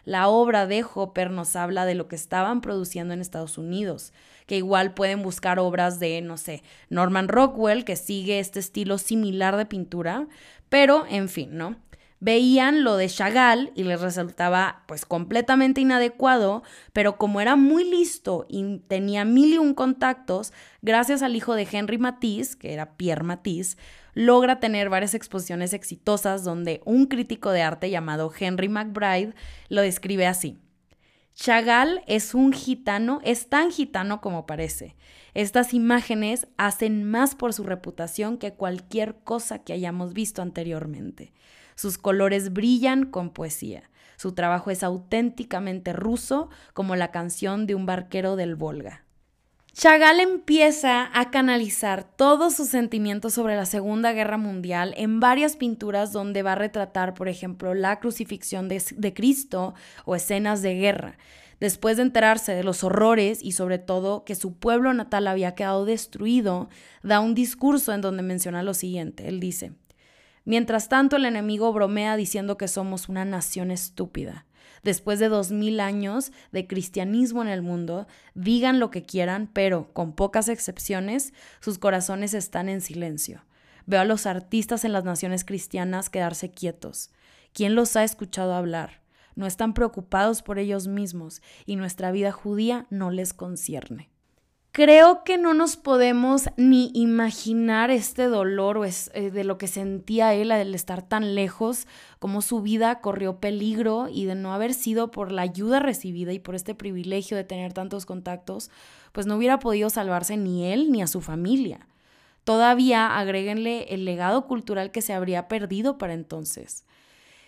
La 0.07 0.29
obra 0.29 0.67
de 0.67 0.85
Hopper 0.85 1.31
nos 1.31 1.57
habla 1.57 1.85
de 1.85 1.93
lo 1.93 2.07
que 2.07 2.15
estaban 2.15 2.61
produciendo 2.61 3.13
en 3.13 3.19
Estados 3.19 3.57
Unidos, 3.57 4.13
que 4.45 4.55
igual 4.55 4.93
pueden 4.93 5.21
buscar 5.21 5.59
obras 5.59 5.99
de, 5.99 6.21
no 6.21 6.37
sé, 6.37 6.63
Norman 6.89 7.27
Rockwell, 7.27 7.83
que 7.83 7.97
sigue 7.97 8.39
este 8.39 8.61
estilo 8.61 8.99
similar 8.99 9.57
de 9.57 9.65
pintura, 9.65 10.25
pero 10.69 11.05
en 11.09 11.27
fin, 11.27 11.57
¿no? 11.57 11.75
veían 12.19 12.83
lo 12.83 12.95
de 12.95 13.09
Chagall 13.09 13.71
y 13.75 13.83
les 13.83 14.01
resultaba 14.01 14.83
pues 14.87 15.05
completamente 15.05 15.81
inadecuado, 15.81 16.63
pero 16.93 17.17
como 17.17 17.41
era 17.41 17.55
muy 17.55 17.83
listo 17.83 18.45
y 18.49 18.79
tenía 18.87 19.25
mil 19.25 19.53
y 19.53 19.57
un 19.57 19.73
contactos, 19.73 20.53
gracias 20.81 21.21
al 21.21 21.35
hijo 21.35 21.53
de 21.53 21.67
Henry 21.69 21.97
Matisse, 21.97 22.55
que 22.55 22.73
era 22.73 22.97
Pierre 22.97 23.23
Matisse, 23.23 23.77
logra 24.17 24.59
tener 24.59 24.89
varias 24.89 25.13
exposiciones 25.13 25.73
exitosas 25.73 26.43
donde 26.43 26.81
un 26.85 27.05
crítico 27.05 27.51
de 27.51 27.61
arte 27.61 27.91
llamado 27.91 28.31
Henry 28.37 28.67
McBride 28.67 29.35
lo 29.69 29.83
describe 29.83 30.25
así. 30.25 30.57
Chagall 31.35 32.01
es 32.07 32.33
un 32.33 32.51
gitano, 32.51 33.21
es 33.23 33.47
tan 33.47 33.69
gitano 33.69 34.19
como 34.19 34.47
parece. 34.47 34.95
Estas 35.35 35.71
imágenes 35.75 36.47
hacen 36.57 37.03
más 37.03 37.35
por 37.35 37.53
su 37.53 37.61
reputación 37.61 38.39
que 38.39 38.53
cualquier 38.53 39.19
cosa 39.23 39.59
que 39.59 39.73
hayamos 39.73 40.15
visto 40.15 40.41
anteriormente. 40.41 41.31
Sus 41.75 41.99
colores 41.99 42.51
brillan 42.53 43.05
con 43.05 43.29
poesía. 43.29 43.91
Su 44.15 44.31
trabajo 44.31 44.71
es 44.71 44.81
auténticamente 44.81 45.93
ruso, 45.93 46.49
como 46.73 46.95
la 46.95 47.11
canción 47.11 47.67
de 47.67 47.75
un 47.75 47.85
barquero 47.85 48.35
del 48.35 48.55
Volga. 48.55 49.06
Chagall 49.79 50.21
empieza 50.21 51.07
a 51.13 51.29
canalizar 51.29 52.03
todos 52.03 52.55
sus 52.55 52.67
sentimientos 52.67 53.35
sobre 53.35 53.55
la 53.55 53.67
Segunda 53.67 54.11
Guerra 54.11 54.39
Mundial 54.39 54.95
en 54.97 55.19
varias 55.19 55.55
pinturas 55.55 56.11
donde 56.11 56.41
va 56.41 56.53
a 56.53 56.55
retratar, 56.55 57.13
por 57.13 57.27
ejemplo, 57.27 57.75
la 57.75 57.99
crucifixión 57.99 58.69
de, 58.69 58.81
de, 58.95 59.13
Cristo 59.13 59.75
o 60.03 60.15
escenas 60.15 60.63
de 60.63 60.73
guerra. 60.73 61.19
Después 61.59 61.97
de 61.97 62.03
enterarse 62.03 62.53
de 62.53 62.63
los 62.63 62.83
horrores 62.83 63.43
y 63.43 63.51
sobre 63.51 63.77
todo 63.77 64.25
que 64.25 64.33
su 64.33 64.57
pueblo 64.57 64.95
natal 64.95 65.27
había 65.27 65.53
quedado 65.53 65.85
destruido, 65.85 66.69
da 67.03 67.19
un 67.19 67.35
discurso 67.35 67.93
en 67.93 68.01
donde 68.01 68.23
menciona 68.23 68.63
lo 68.63 68.73
siguiente. 68.73 69.27
Él 69.27 69.39
dice, 69.39 69.73
Mientras 70.43 70.89
tanto, 70.89 71.17
el 71.17 71.25
enemigo 71.25 71.71
bromea 71.71 72.17
diciendo 72.17 72.57
que 72.57 72.67
somos 72.67 73.09
una 73.09 73.25
nación 73.25 73.69
estúpida. 73.69 74.46
Después 74.83 75.19
de 75.19 75.29
dos 75.29 75.51
mil 75.51 75.79
años 75.79 76.31
de 76.51 76.67
cristianismo 76.67 77.41
en 77.41 77.47
el 77.47 77.61
mundo, 77.61 78.07
digan 78.35 78.79
lo 78.79 78.91
que 78.91 79.03
quieran, 79.03 79.49
pero, 79.51 79.91
con 79.93 80.13
pocas 80.13 80.49
excepciones, 80.49 81.33
sus 81.59 81.77
corazones 81.77 82.33
están 82.33 82.69
en 82.69 82.81
silencio. 82.81 83.43
Veo 83.85 84.01
a 84.01 84.05
los 84.05 84.25
artistas 84.25 84.83
en 84.85 84.93
las 84.93 85.03
naciones 85.03 85.45
cristianas 85.45 86.09
quedarse 86.09 86.51
quietos. 86.51 87.11
¿Quién 87.53 87.73
los 87.73 87.95
ha 87.95 88.03
escuchado 88.03 88.53
hablar? 88.53 89.01
No 89.35 89.45
están 89.45 89.73
preocupados 89.73 90.41
por 90.41 90.59
ellos 90.59 90.87
mismos 90.87 91.41
y 91.65 91.75
nuestra 91.75 92.11
vida 92.11 92.31
judía 92.31 92.87
no 92.89 93.11
les 93.11 93.33
concierne. 93.33 94.09
Creo 94.77 95.23
que 95.23 95.39
no 95.39 95.55
nos 95.55 95.75
podemos 95.75 96.49
ni 96.55 96.91
imaginar 96.93 97.89
este 97.89 98.25
dolor 98.25 98.77
o 98.77 98.85
eh, 98.85 99.31
de 99.31 99.43
lo 99.43 99.57
que 99.57 99.65
sentía 99.65 100.35
él 100.35 100.51
al 100.51 100.75
estar 100.75 101.01
tan 101.01 101.33
lejos, 101.33 101.87
como 102.19 102.43
su 102.43 102.61
vida 102.61 103.01
corrió 103.01 103.39
peligro 103.39 104.07
y 104.07 104.25
de 104.25 104.35
no 104.35 104.53
haber 104.53 104.75
sido 104.75 105.09
por 105.09 105.31
la 105.31 105.41
ayuda 105.41 105.79
recibida 105.79 106.31
y 106.31 106.37
por 106.37 106.53
este 106.53 106.75
privilegio 106.75 107.35
de 107.35 107.43
tener 107.43 107.73
tantos 107.73 108.05
contactos, 108.05 108.69
pues 109.13 109.25
no 109.25 109.37
hubiera 109.37 109.57
podido 109.57 109.89
salvarse 109.89 110.37
ni 110.37 110.71
él 110.71 110.91
ni 110.91 111.01
a 111.01 111.07
su 111.07 111.21
familia. 111.21 111.87
Todavía 112.43 113.17
agréguenle 113.17 113.91
el 113.95 114.05
legado 114.05 114.45
cultural 114.45 114.91
que 114.91 115.01
se 115.01 115.13
habría 115.13 115.47
perdido 115.47 115.97
para 115.97 116.13
entonces. 116.13 116.85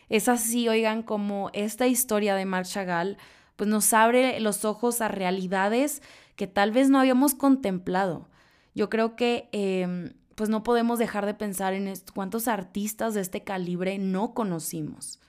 Es 0.09 0.27
así, 0.29 0.67
oigan, 0.67 1.03
como 1.03 1.51
esta 1.53 1.85
historia 1.85 2.33
de 2.33 2.45
Marc 2.45 2.65
Chagall 2.65 3.17
pues 3.59 3.69
nos 3.69 3.91
abre 3.91 4.39
los 4.39 4.63
ojos 4.63 5.01
a 5.01 5.09
realidades 5.09 6.01
que 6.37 6.47
tal 6.47 6.71
vez 6.71 6.89
no 6.89 6.97
habíamos 6.97 7.35
contemplado. 7.35 8.29
Yo 8.73 8.89
creo 8.89 9.17
que 9.17 9.49
em, 9.51 10.13
pues 10.35 10.49
no 10.49 10.63
podemos 10.63 10.97
dejar 10.97 11.25
de 11.25 11.33
pensar 11.33 11.73
en 11.73 11.93
cuántos 12.15 12.47
artistas 12.47 13.15
de 13.15 13.19
este 13.19 13.43
calibre 13.43 13.97
no 13.97 14.33
conocimos. 14.33 15.19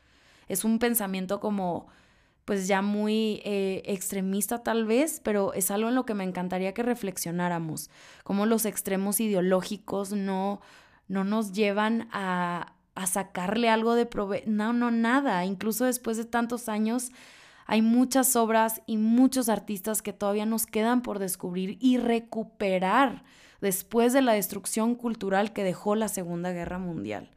Es 0.47 0.63
un 0.63 0.79
pensamiento 0.79 1.41
como 1.41 1.89
pues 2.45 2.69
ya 2.69 2.83
muy 2.83 3.43
eh, 3.45 3.83
extremista 3.87 4.63
tal 4.63 4.87
vez, 4.87 5.21
pero 5.25 5.53
es 5.53 5.73
algo 5.73 5.89
en 5.89 5.97
lo 5.97 6.07
que 6.07 6.15
me 6.15 6.23
encantaría 6.23 6.73
que 6.73 6.85
reflexionáramos, 6.85 7.91
cómo 8.23 8.47
los 8.47 8.65
extremos 8.65 9.19
ideológicos 9.19 10.13
no, 10.13 10.61
no 11.09 11.25
nos 11.25 11.51
llevan 11.51 12.09
a, 12.13 12.75
a 12.95 13.07
sacarle 13.09 13.69
algo 13.69 13.97
de 13.97 14.07
provecho, 14.07 14.49
no, 14.49 14.73
no, 14.73 14.93
nada, 14.93 15.45
incluso 15.45 15.85
después 15.85 16.17
de 16.17 16.27
tantos 16.27 16.69
años 16.69 17.11
hay 17.67 17.83
muchas 17.83 18.37
obras 18.37 18.83
y 18.87 18.97
muchos 18.97 19.49
artistas 19.49 20.03
que 20.03 20.13
todavía 20.13 20.47
nos 20.47 20.67
quedan 20.67 21.03
por 21.03 21.19
descubrir 21.19 21.77
y 21.81 21.99
recuperar 21.99 23.23
después 23.61 24.13
de 24.13 24.23
la 24.23 24.33
destrucción 24.33 24.95
cultural 24.95 25.53
que 25.53 25.65
dejó 25.65 25.95
la 25.95 26.09
Segunda 26.09 26.53
Guerra 26.53 26.79
Mundial. 26.79 27.31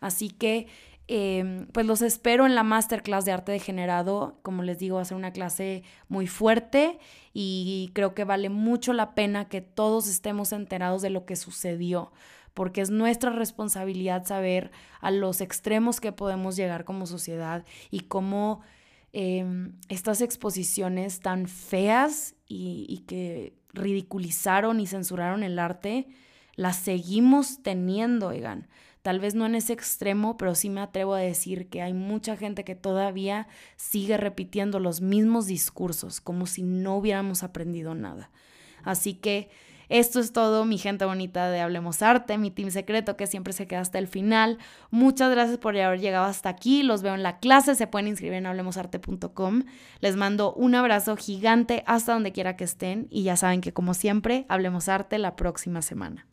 Así 0.00 0.30
que, 0.30 0.66
em, 1.08 1.66
pues 1.68 1.86
los 1.86 2.02
espero 2.02 2.46
en 2.46 2.54
la 2.54 2.62
masterclass 2.62 3.24
de 3.24 3.32
arte 3.32 3.52
degenerado. 3.52 4.38
Como 4.42 4.62
les 4.62 4.78
digo, 4.78 4.96
va 4.96 5.02
a 5.02 5.04
ser 5.04 5.16
una 5.16 5.32
clase 5.32 5.82
muy 6.08 6.26
fuerte 6.26 6.98
y 7.32 7.90
creo 7.94 8.14
que 8.14 8.24
vale 8.24 8.48
mucho 8.48 8.92
la 8.92 9.14
pena 9.14 9.48
que 9.48 9.60
todos 9.60 10.08
estemos 10.08 10.52
enterados 10.52 11.02
de 11.02 11.10
lo 11.10 11.24
que 11.24 11.36
sucedió 11.36 12.12
porque 12.54 12.80
es 12.80 12.90
nuestra 12.90 13.30
responsabilidad 13.30 14.26
saber 14.26 14.70
a 15.00 15.10
los 15.10 15.40
extremos 15.40 16.00
que 16.00 16.12
podemos 16.12 16.56
llegar 16.56 16.84
como 16.84 17.06
sociedad 17.06 17.64
y 17.90 18.00
cómo 18.00 18.60
Em, 19.12 19.72
estas 19.88 20.20
exposiciones 20.20 21.18
tan 21.18 21.48
feas 21.48 22.36
y, 22.46 23.04
que 23.08 23.54
ridiculizaron 23.72 24.78
y 24.78 24.86
censuraron 24.86 25.42
el 25.42 25.58
arte, 25.58 26.06
las 26.54 26.76
seguimos 26.76 27.62
teniendo, 27.62 28.28
oigan. 28.28 28.68
Tal 29.02 29.18
vez 29.18 29.34
no 29.34 29.46
en 29.46 29.54
ese 29.54 29.72
extremo, 29.72 30.36
pero 30.36 30.54
sí 30.54 30.68
me 30.68 30.82
atrevo 30.82 31.14
a 31.14 31.20
decir 31.20 31.68
que 31.68 31.80
hay 31.80 31.94
mucha 31.94 32.36
gente 32.36 32.64
que 32.64 32.74
todavía 32.74 33.48
sigue 33.76 34.16
repitiendo 34.16 34.78
los 34.78 35.00
mismos 35.00 35.46
discursos, 35.46 36.20
como 36.20 36.46
si 36.46 36.62
no 36.62 36.96
hubiéramos 36.96 37.42
aprendido 37.42 37.94
nada. 37.94 38.30
Así 38.84 39.14
que 39.14 39.48
Esto 39.90 40.20
es 40.20 40.32
todo, 40.32 40.64
mi 40.64 40.78
gente 40.78 41.04
bonita 41.04 41.50
de 41.50 41.60
Hablemos 41.60 42.00
Arte, 42.00 42.38
mi 42.38 42.52
team 42.52 42.70
secreto 42.70 43.16
que 43.16 43.26
siempre 43.26 43.52
se 43.52 43.66
queda 43.66 43.80
hasta 43.80 43.98
el 43.98 44.06
final. 44.06 44.58
Muchas 44.90 45.32
gracias 45.32 45.58
por 45.58 45.76
haber 45.76 45.98
llegado 45.98 46.26
hasta 46.26 46.48
aquí. 46.48 46.84
Los 46.84 47.02
veo 47.02 47.16
en 47.16 47.24
la 47.24 47.40
clase, 47.40 47.74
se 47.74 47.88
pueden 47.88 48.06
inscribir 48.06 48.34
en 48.34 48.46
hablemosarte.com. 48.46 49.64
Les 49.98 50.14
mando 50.14 50.54
un 50.54 50.76
abrazo 50.76 51.16
gigante 51.16 51.82
hasta 51.86 52.12
donde 52.12 52.30
quiera 52.30 52.56
que 52.56 52.62
estén 52.62 53.08
y 53.10 53.24
ya 53.24 53.34
saben 53.34 53.60
que 53.60 53.72
como 53.72 53.92
siempre, 53.94 54.46
Hablemos 54.48 54.88
Arte 54.88 55.18
la 55.18 55.34
próxima 55.34 55.82
semana. 55.82 56.29